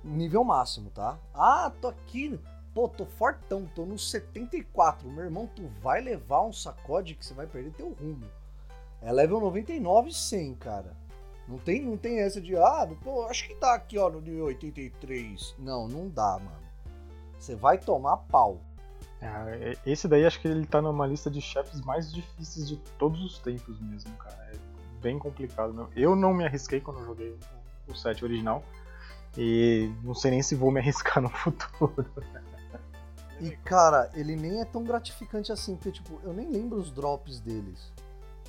[0.04, 1.18] Nível máximo, tá?
[1.34, 2.38] Ah, tô aqui.
[2.74, 5.10] Pô, tô fortão, tô no 74.
[5.10, 8.26] Meu irmão, tu vai levar um sacode que você vai perder teu rumo.
[9.02, 10.96] É level 99 100, cara.
[11.48, 14.46] Não tem, não tem essa de, ah, pô, acho que tá aqui, ó, no nível
[14.46, 15.54] 83.
[15.58, 16.66] Não, não dá, mano.
[17.38, 18.60] Você vai tomar pau.
[19.20, 23.22] É, esse daí acho que ele tá numa lista de chefes mais difíceis de todos
[23.22, 24.50] os tempos mesmo, cara.
[24.52, 24.58] É
[25.00, 25.72] bem complicado.
[25.72, 25.88] Meu.
[25.94, 27.36] Eu não me arrisquei quando joguei
[27.88, 28.62] o set original.
[29.38, 32.06] E não sei nem se vou me arriscar no futuro.
[33.40, 37.38] E cara, ele nem é tão gratificante assim, porque tipo, eu nem lembro os drops
[37.38, 37.92] deles,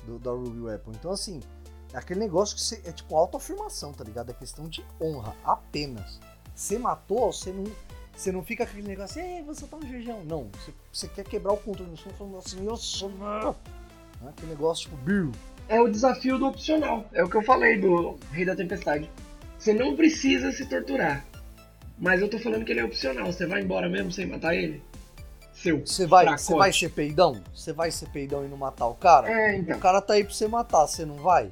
[0.04, 0.92] do, da Ruby Weapon.
[0.92, 1.40] Então assim,
[1.92, 4.30] é aquele negócio que você, é tipo autoafirmação, tá ligado?
[4.30, 6.20] É questão de honra, apenas.
[6.54, 7.64] Você matou, você não,
[8.14, 10.24] você não fica aquele negócio, ei, você tá no jejum.
[10.24, 13.10] Não, você, você quer quebrar o controle do som falando assim, eu sou.
[14.24, 15.32] É aquele negócio tipo, Bill.
[15.68, 17.06] É o desafio do opcional.
[17.12, 19.10] É o que eu falei do Rei da Tempestade.
[19.58, 21.24] Você não precisa se torturar.
[21.98, 23.26] Mas eu tô falando que ele é opcional.
[23.26, 24.82] Você vai embora mesmo sem matar ele?
[25.62, 25.84] Seu.
[25.84, 27.42] Você vai, você vai ser peidão?
[27.52, 29.28] Você vai ser peidão e não matar o cara?
[29.28, 29.76] É, então.
[29.76, 31.50] O cara tá aí pra você matar, você não vai?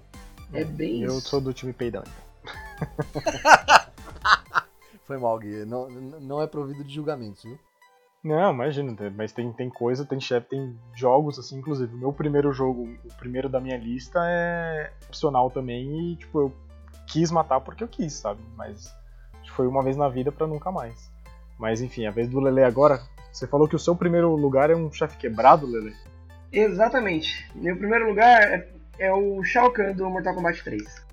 [0.52, 1.28] É bem Eu isso.
[1.28, 2.04] sou do time peidão.
[2.04, 3.26] então.
[5.06, 5.64] Foi mal, Gui.
[5.64, 7.58] Não, não é provido de julgamentos, viu?
[8.22, 11.94] Não, imagina, mas tem, tem coisa, tem chefe, tem jogos, assim, inclusive.
[11.94, 16.52] O meu primeiro jogo, o primeiro da minha lista é opcional também e, tipo, eu
[17.06, 18.40] quis matar porque eu quis, sabe?
[18.56, 18.92] Mas
[19.54, 21.08] foi uma vez na vida pra nunca mais.
[21.58, 23.00] Mas enfim, a vez do Lele agora.
[23.36, 25.94] Você falou que o seu primeiro lugar é um chefe quebrado, Lele?
[26.50, 27.46] Exatamente.
[27.54, 28.66] Meu primeiro lugar é,
[28.98, 31.04] é o Shao Kahn do Mortal Kombat 3.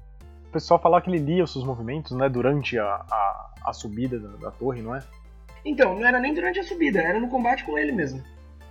[0.48, 4.18] O pessoal fala que ele lia os seus movimentos, né, durante a, a, a subida
[4.20, 5.04] da, da torre, não é?
[5.66, 8.24] Então, não era nem durante a subida, era no combate com ele mesmo.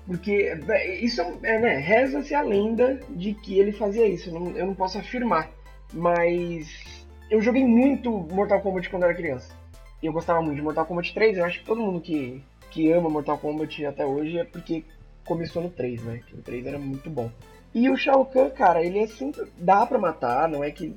[0.07, 4.51] Porque é, isso é, né, reza-se a lenda de que ele fazia isso, eu não,
[4.53, 5.51] eu não posso afirmar.
[5.93, 9.55] Mas eu joguei muito Mortal Kombat quando era criança.
[10.03, 12.43] E eu gostava muito de Mortal Kombat 3, eu acho que todo mundo que,
[12.73, 14.85] que ama Mortal Kombat até hoje é porque
[15.25, 16.20] começou no 3, né?
[16.27, 17.31] Que o 3 era muito bom.
[17.75, 19.49] E o Shao Kahn, cara, ele é simples.
[19.59, 20.95] Dá pra matar, não é que,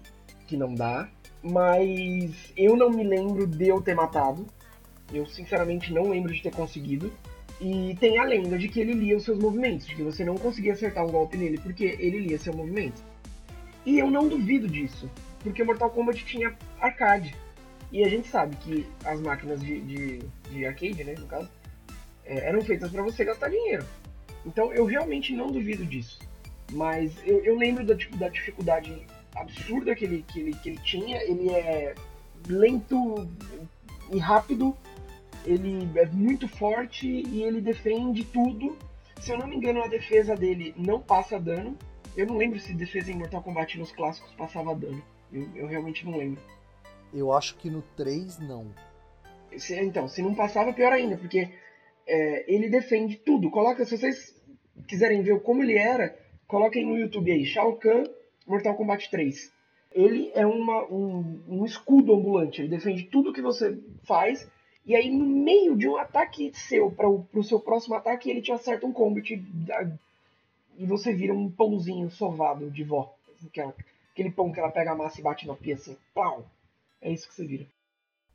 [0.48, 1.08] que não dá.
[1.44, 4.48] Mas eu não me lembro de eu ter matado.
[5.14, 7.12] Eu sinceramente não lembro de ter conseguido.
[7.62, 10.36] E tem a lenda de que ele lia os seus movimentos, de que você não
[10.36, 13.02] conseguia acertar um golpe nele porque ele lia seu movimento.
[13.86, 15.10] E eu não duvido disso,
[15.42, 17.34] porque Mortal Kombat tinha arcade.
[17.92, 20.20] E a gente sabe que as máquinas de, de,
[20.52, 21.50] de arcade, né, no caso,
[22.26, 23.86] é, eram feitas para você gastar dinheiro.
[24.46, 26.20] Então eu realmente não duvido disso.
[26.72, 29.06] Mas eu, eu lembro da, tipo, da dificuldade
[29.36, 31.22] absurda que ele, que, ele, que ele tinha.
[31.24, 31.94] Ele é
[32.48, 33.28] lento
[34.12, 34.76] e rápido,
[35.46, 38.78] ele é muito forte e ele defende tudo.
[39.20, 41.78] Se eu não me engano, a defesa dele não passa dano.
[42.16, 45.04] Eu não lembro se defesa em Mortal Kombat nos clássicos passava dano.
[45.32, 46.42] Eu, eu realmente não lembro.
[47.14, 48.68] Eu acho que no 3 não.
[49.58, 51.50] Se- então, se não passava, pior ainda, porque
[52.08, 53.50] é, ele defende tudo.
[53.50, 54.36] Coloca, se vocês
[54.88, 58.04] quiserem ver como ele era, coloquem no YouTube aí, Shao Kahn,
[58.48, 59.52] Mortal Kombat 3.
[59.94, 64.46] Ele é uma, um, um escudo ambulante, ele defende tudo que você faz,
[64.86, 68.52] e aí no meio de um ataque seu, para o seu próximo ataque, ele te
[68.52, 69.42] acerta um combo e, te
[70.78, 73.16] e você vira um pãozinho sovado de vó.
[73.48, 73.74] Aquela-
[74.12, 76.46] Aquele pão que ela pega a massa e bate na pia assim, pau!
[77.02, 77.66] É isso que você vira.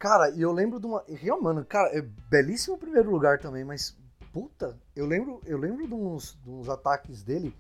[0.00, 1.04] Cara, e eu lembro de uma.
[1.06, 3.94] Real, mano, cara, é belíssimo o primeiro lugar também, mas.
[4.32, 7.54] Puta, eu lembro, eu lembro de uns, de uns ataques dele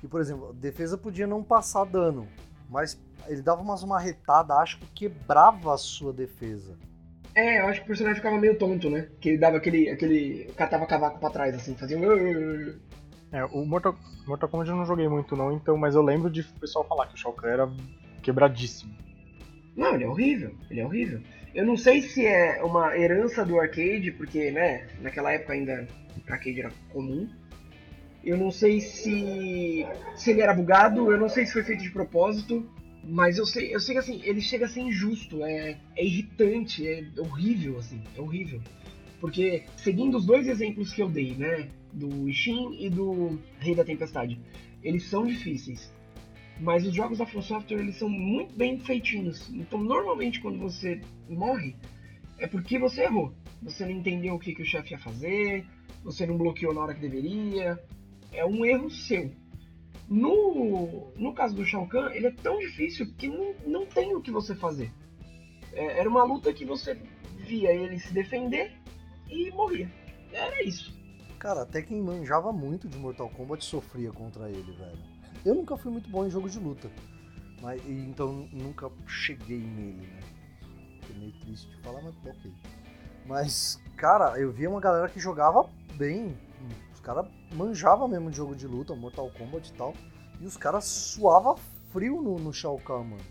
[0.00, 2.26] que, por exemplo, a defesa podia não passar dano,
[2.70, 6.74] mas ele dava umas marretadas, acho que quebrava a sua defesa.
[7.34, 9.08] É, eu acho que o personagem ficava meio tonto, né?
[9.20, 9.90] Que ele dava aquele.
[9.90, 10.50] aquele.
[10.56, 12.78] catava cavaco pra trás, assim, fazia um.
[13.30, 13.94] É, o Mortal,
[14.26, 17.08] Mortal Kombat eu não joguei muito não, então, mas eu lembro de o pessoal falar
[17.08, 17.70] que o Shao Kahn era
[18.22, 18.96] quebradíssimo.
[19.76, 21.20] Não, ele é horrível, ele é horrível.
[21.54, 25.88] Eu não sei se é uma herança do arcade, porque, né, naquela época ainda
[26.28, 27.28] arcade era comum.
[28.24, 31.90] Eu não sei se, se ele era bugado, eu não sei se foi feito de
[31.90, 32.68] propósito,
[33.02, 36.86] mas eu sei, eu sei que assim, ele chega a ser injusto, é, é irritante,
[36.86, 38.60] é horrível, assim, é horrível.
[39.20, 43.84] Porque, seguindo os dois exemplos que eu dei, né, do Ishin e do Rei da
[43.84, 44.38] Tempestade,
[44.82, 45.92] eles são difíceis.
[46.60, 49.48] Mas os jogos da From Software eles são muito bem feitinhos.
[49.50, 51.76] Então, normalmente, quando você morre,
[52.38, 53.32] é porque você errou.
[53.62, 55.64] Você não entendeu o que, que o chefe ia fazer,
[56.02, 57.78] você não bloqueou na hora que deveria.
[58.32, 59.30] É um erro seu.
[60.08, 64.22] No, no caso do Shao Kahn, ele é tão difícil que não, não tem o
[64.22, 64.90] que você fazer.
[65.72, 66.98] É, era uma luta que você
[67.36, 68.72] via ele se defender
[69.28, 69.90] e morria.
[70.32, 70.96] Era isso.
[71.38, 75.17] Cara, até quem manjava muito de Mortal Kombat sofria contra ele, velho.
[75.44, 76.90] Eu nunca fui muito bom em jogo de luta.
[77.60, 80.20] Mas, então nunca cheguei nele, né?
[81.10, 82.52] É meio triste de falar, mas ok.
[83.26, 86.36] Mas, cara, eu via uma galera que jogava bem.
[86.92, 89.94] Os caras manjavam mesmo de jogo de luta, Mortal Kombat e tal.
[90.40, 91.56] E os caras suavam
[91.92, 93.22] frio no, no Shao Kahn, mano.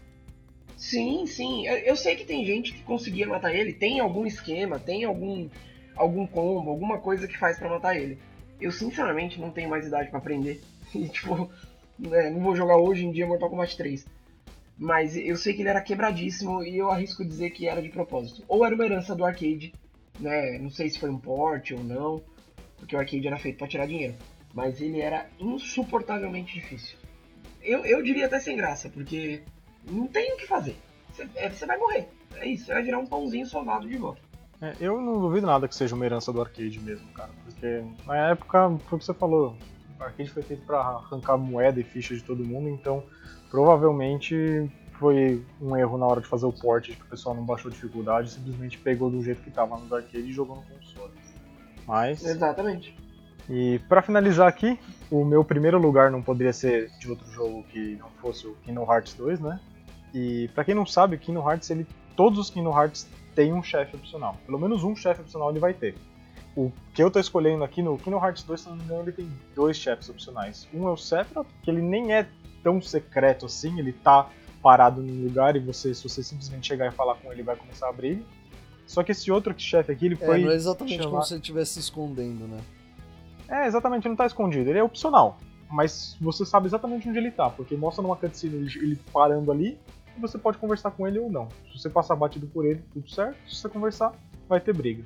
[0.76, 1.68] Sim, sim.
[1.68, 5.50] Eu, sei que tem gente que conseguia matar ele, tem algum esquema, tem algum
[5.96, 8.20] algum combo, alguma coisa que faz pra matar ele.
[8.62, 10.62] Eu sinceramente não tenho mais idade pra aprender.
[10.96, 11.52] E tipo,
[11.98, 14.06] né, não vou jogar hoje em dia Mortal Kombat 3.
[14.78, 18.44] mas eu sei que ele era quebradíssimo e eu arrisco dizer que era de propósito.
[18.48, 19.74] Ou era uma herança do arcade,
[20.20, 20.58] né?
[20.60, 22.22] Não sei se foi um port ou não,
[22.78, 24.16] porque o arcade era feito para tirar dinheiro.
[24.54, 26.98] Mas ele era insuportavelmente difícil.
[27.62, 29.42] Eu, eu diria até sem graça, porque
[29.90, 30.76] não tem o que fazer.
[31.12, 32.08] Você, é, vai morrer.
[32.36, 34.22] É isso, vai virar um pãozinho sovado de volta.
[34.62, 37.30] É, eu não duvido nada que seja uma herança do arcade mesmo, cara.
[37.46, 39.56] Porque na época, foi o que você falou,
[40.00, 43.04] arcade foi feito para arrancar moeda e ficha de todo mundo, então
[43.50, 44.70] provavelmente
[45.00, 48.32] foi um erro na hora de fazer o port, que o pessoal não baixou dificuldade,
[48.32, 51.14] simplesmente pegou do jeito que estava no arcade e jogou no console.
[51.88, 52.24] Mas.
[52.24, 52.96] Exatamente.
[53.50, 54.78] E para finalizar aqui,
[55.10, 58.92] o meu primeiro lugar não poderia ser de outro jogo que não fosse o Kingdom
[58.92, 59.60] Hearts 2, né?
[60.14, 63.64] E para quem não sabe, o Kingdom Hearts, ele, todos os Kingdom Hearts têm um
[63.64, 64.36] chefe opcional.
[64.46, 65.96] Pelo menos um chefe opcional ele vai ter.
[66.58, 69.12] O que eu tô escolhendo aqui no Kingdom Hearts 2, se não me engano, ele
[69.12, 70.68] tem dois chefes opcionais.
[70.74, 72.28] Um é o Sephiroth, que ele nem é
[72.64, 74.28] tão secreto assim, ele tá
[74.60, 77.86] parado num lugar e você, se você simplesmente chegar e falar com ele, vai começar
[77.86, 78.26] a abrir.
[78.88, 80.42] Só que esse outro chefe aqui, ele é, foi.
[80.42, 81.12] não é exatamente chamar...
[81.12, 82.58] como se ele estivesse se escondendo, né?
[83.48, 85.38] É, exatamente, ele não tá escondido, ele é opcional.
[85.70, 89.78] Mas você sabe exatamente onde ele tá, porque mostra numa cutscene ele, ele parando ali
[90.18, 91.50] e você pode conversar com ele ou não.
[91.72, 93.38] Se você passar batido por ele, tudo certo.
[93.48, 94.12] Se você conversar,
[94.50, 95.06] vai ter briga.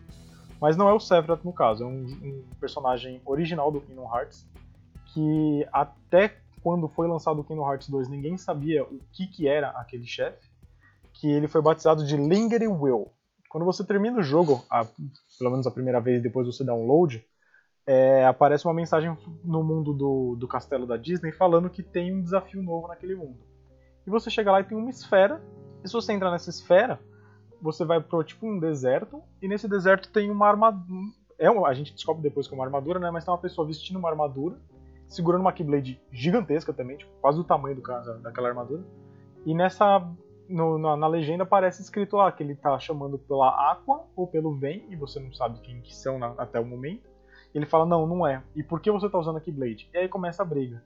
[0.62, 4.47] Mas não é o Sephiroth no caso, é um, um personagem original do Kingdom Hearts
[5.12, 9.70] que até quando foi lançado o Kingdom Hearts 2 ninguém sabia o que, que era
[9.72, 10.49] aquele chefe,
[11.14, 13.12] que ele foi batizado de Lingering Will.
[13.49, 17.26] Quando você termina o jogo, a, pelo menos a primeira vez depois você download,
[17.86, 22.22] é, aparece uma mensagem no mundo do, do castelo da Disney falando que tem um
[22.22, 23.39] desafio novo naquele mundo.
[24.05, 25.43] E você chega lá e tem uma esfera,
[25.84, 26.99] e se você entrar nessa esfera,
[27.62, 31.12] você vai pro tipo um deserto, e nesse deserto tem uma armadura.
[31.38, 33.09] É uma, a gente descobre depois que é uma armadura, né?
[33.12, 34.57] Mas tem uma pessoa vestindo uma armadura,
[35.07, 38.84] segurando uma Keyblade gigantesca também, tipo, quase do tamanho do cara, daquela armadura.
[39.45, 40.07] E nessa.
[40.49, 44.53] No, na, na, legenda aparece escrito lá que ele tá chamando pela Aqua ou pelo
[44.53, 47.09] Vem, e você não sabe quem que são na, até o momento.
[47.55, 48.43] Ele fala, não, não é.
[48.53, 49.89] E por que você tá usando a Keyblade?
[49.93, 50.84] E aí começa a briga.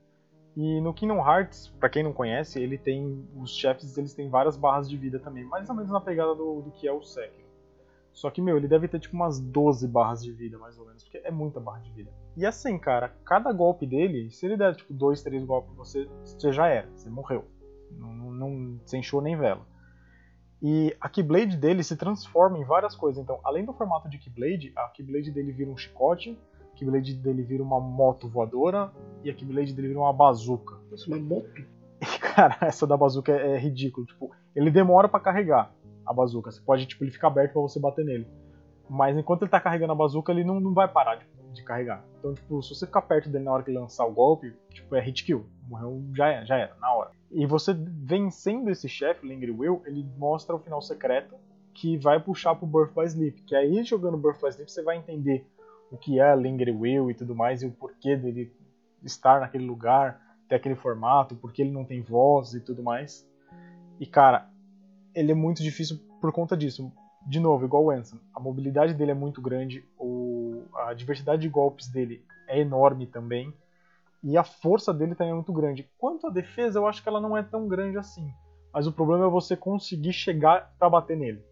[0.56, 3.28] E no Kingdom Hearts, para quem não conhece, ele tem.
[3.36, 6.62] Os chefes eles têm várias barras de vida também, mais ou menos na pegada do,
[6.62, 7.44] do que é o Sekiro.
[8.10, 11.04] Só que, meu, ele deve ter tipo umas 12 barras de vida, mais ou menos,
[11.04, 12.10] porque é muita barra de vida.
[12.34, 16.50] E assim, cara, cada golpe dele, se ele der tipo 2, 3 golpes você, você
[16.50, 17.44] já era, você morreu.
[17.90, 19.66] Não, não, não sem show nem vela.
[20.62, 23.22] E a Keyblade dele se transforma em várias coisas.
[23.22, 26.38] Então, além do formato de Keyblade, a Keyblade dele vira um chicote,
[26.76, 28.92] Keyblade dele vira uma moto voadora
[29.24, 30.76] e a Keyblade dele vira uma bazuca.
[30.90, 31.64] Nossa, uma moto?
[32.00, 34.06] E, cara, essa da bazuca é, é ridículo.
[34.06, 35.72] Tipo, ele demora para carregar
[36.04, 36.50] a bazuca.
[36.50, 38.26] Você pode, tipo, ele fica aberto para você bater nele.
[38.88, 42.04] Mas enquanto ele tá carregando a bazuca, ele não, não vai parar de, de, carregar.
[42.18, 44.94] Então, tipo, se você ficar perto dele na hora que ele lançar o golpe, tipo,
[44.94, 45.46] é hit kill.
[45.68, 47.10] Morreu, já era, já era, na hora.
[47.32, 51.34] E você vencendo esse chefe, Lingry Will, ele mostra o final secreto
[51.74, 53.42] que vai puxar pro Birth by Sleep.
[53.42, 55.46] Que aí, jogando Birth by Sleep, você vai entender
[55.90, 58.52] o que é Lingry Will e tudo mais, e o porquê dele
[59.02, 63.26] estar naquele lugar, ter aquele formato, porque ele não tem voz e tudo mais.
[63.98, 64.48] E, cara,
[65.14, 66.92] ele é muito difícil por conta disso.
[67.26, 71.48] De novo, igual o Anson, a mobilidade dele é muito grande, o, a diversidade de
[71.48, 73.52] golpes dele é enorme também,
[74.22, 75.88] e a força dele também é muito grande.
[75.98, 78.32] Quanto à defesa, eu acho que ela não é tão grande assim.
[78.72, 81.42] Mas o problema é você conseguir chegar para bater nele.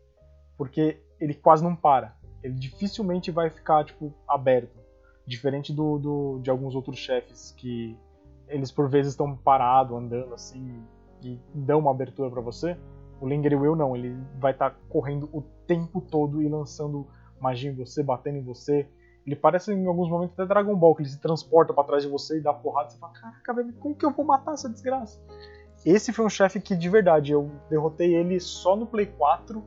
[0.56, 2.16] Porque ele quase não para.
[2.44, 4.78] Ele dificilmente vai ficar tipo aberto.
[5.26, 7.98] Diferente do, do de alguns outros chefes que
[8.46, 10.84] eles por vezes estão parados, andando assim,
[11.22, 12.76] e dão uma abertura para você.
[13.18, 17.06] O Linger Will não, ele vai estar tá correndo o tempo todo e lançando
[17.40, 18.86] magia em você, batendo em você.
[19.26, 22.10] Ele parece em alguns momentos até Dragon Ball, que ele se transporta para trás de
[22.10, 22.90] você e dá porrada.
[22.90, 25.18] Você fala, caraca, velho, como que eu vou matar essa desgraça?
[25.84, 29.62] Esse foi um chefe que, de verdade, eu derrotei ele só no Play 4,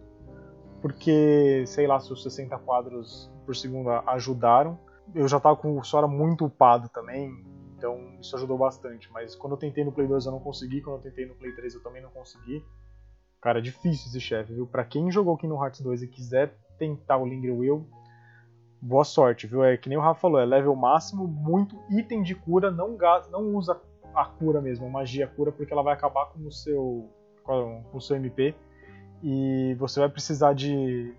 [0.88, 4.80] porque, sei lá, se os 60 quadros por segundo ajudaram.
[5.14, 7.30] Eu já tava com o Sora muito upado também,
[7.78, 9.12] então isso ajudou bastante.
[9.12, 11.52] Mas quando eu tentei no Play 2 eu não consegui, quando eu tentei no Play
[11.54, 12.64] 3 eu também não consegui.
[13.42, 14.66] Cara, é difícil esse chefe, viu?
[14.66, 17.86] Pra quem jogou Kingdom Hearts 2 e quiser tentar o Linger Will,
[18.82, 19.64] boa sorte, viu?
[19.64, 23.30] É que nem o Rafa falou, é level máximo, muito item de cura, não, gasta,
[23.30, 23.80] não usa
[24.16, 27.10] a cura mesmo, a magia cura, porque ela vai acabar com o seu,
[27.44, 28.56] com o seu MP.
[29.24, 31.14] E você vai precisar de,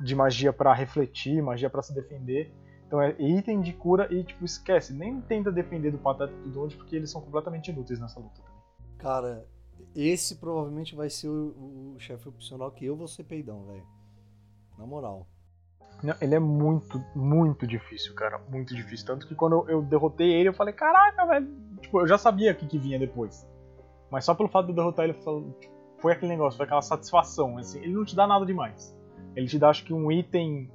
[0.00, 2.52] de magia para refletir, magia para se defender.
[2.86, 6.50] Então é item de cura e, tipo, esquece, nem tenta depender do Pateta e do
[6.50, 8.62] Donde, porque eles são completamente inúteis nessa luta também.
[8.96, 9.46] Cara,
[9.94, 13.86] esse provavelmente vai ser o, o chefe opcional que eu vou ser peidão, velho.
[14.78, 15.26] Na moral.
[16.02, 18.38] Não, ele é muito, muito difícil, cara.
[18.48, 19.06] Muito difícil.
[19.06, 21.48] Tanto que quando eu, eu derrotei ele, eu falei, caraca, velho.
[21.80, 23.46] Tipo, eu já sabia o que, que vinha depois.
[24.10, 25.14] Mas só pelo fato de derrotar ele
[25.98, 27.58] foi aquele negócio, foi aquela satisfação.
[27.58, 28.96] Assim, ele não te dá nada demais.
[29.36, 30.70] Ele te dá, acho que, um item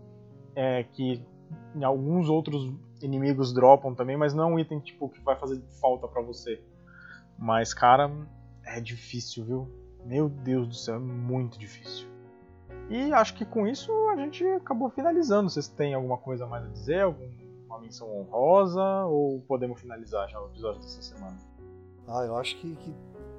[0.55, 1.25] é, que
[1.81, 2.71] alguns outros
[3.01, 6.61] inimigos dropam também, mas não é um item tipo que vai fazer falta para você.
[7.37, 8.11] Mas, cara,
[8.65, 9.71] é difícil, viu?
[10.05, 12.07] Meu Deus do céu, é muito difícil.
[12.89, 15.49] E acho que com isso a gente acabou finalizando.
[15.49, 17.01] Vocês têm alguma coisa mais a dizer?
[17.01, 19.05] Alguma menção honrosa?
[19.05, 21.37] Ou podemos finalizar já o episódio dessa semana?
[22.07, 22.93] Ah, eu acho que, que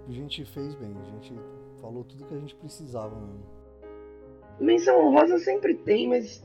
[0.08, 0.96] a gente fez bem.
[0.98, 1.34] A gente
[1.84, 3.44] falou tudo que a gente precisava mesmo.
[4.58, 6.42] Menção honrosa sempre tem, mas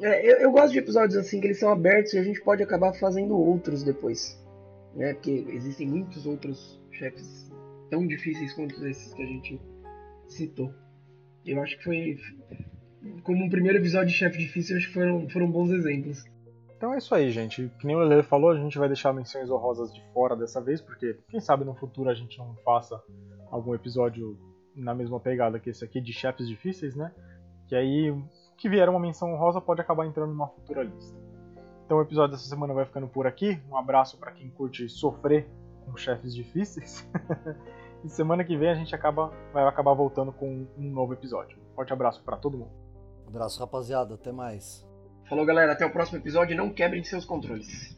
[0.00, 2.62] é, eu, eu, gosto de episódios assim que eles são abertos e a gente pode
[2.62, 4.42] acabar fazendo outros depois.
[4.94, 5.14] Né?
[5.14, 7.52] Porque existem muitos outros chefes
[7.90, 9.60] tão difíceis quanto esses que a gente
[10.26, 10.72] citou.
[11.44, 12.18] Eu acho que foi.
[13.22, 16.24] Como um primeiro episódio de chefe difícil, acho que foram, foram bons exemplos.
[16.76, 17.70] Então é isso aí, gente.
[17.78, 20.80] Que nem o Lele falou, a gente vai deixar menções honrosas de fora dessa vez,
[20.80, 23.00] porque quem sabe no futuro a gente não faça
[23.50, 24.36] algum episódio
[24.76, 27.12] na mesma pegada que esse aqui de chefes difíceis, né?
[27.66, 28.14] Que aí
[28.56, 31.16] que vier uma menção honrosa pode acabar entrando numa futura lista.
[31.84, 33.60] Então o episódio dessa semana vai ficando por aqui.
[33.70, 35.48] Um abraço para quem curte sofrer
[35.84, 37.08] com chefes difíceis.
[38.04, 41.58] e semana que vem a gente acaba, vai acabar voltando com um novo episódio.
[41.74, 42.72] Forte abraço para todo mundo.
[43.26, 44.14] abraço, rapaziada.
[44.14, 44.86] Até mais.
[45.28, 45.72] Falou, galera.
[45.72, 46.56] Até o próximo episódio.
[46.56, 47.96] Não quebrem seus controles.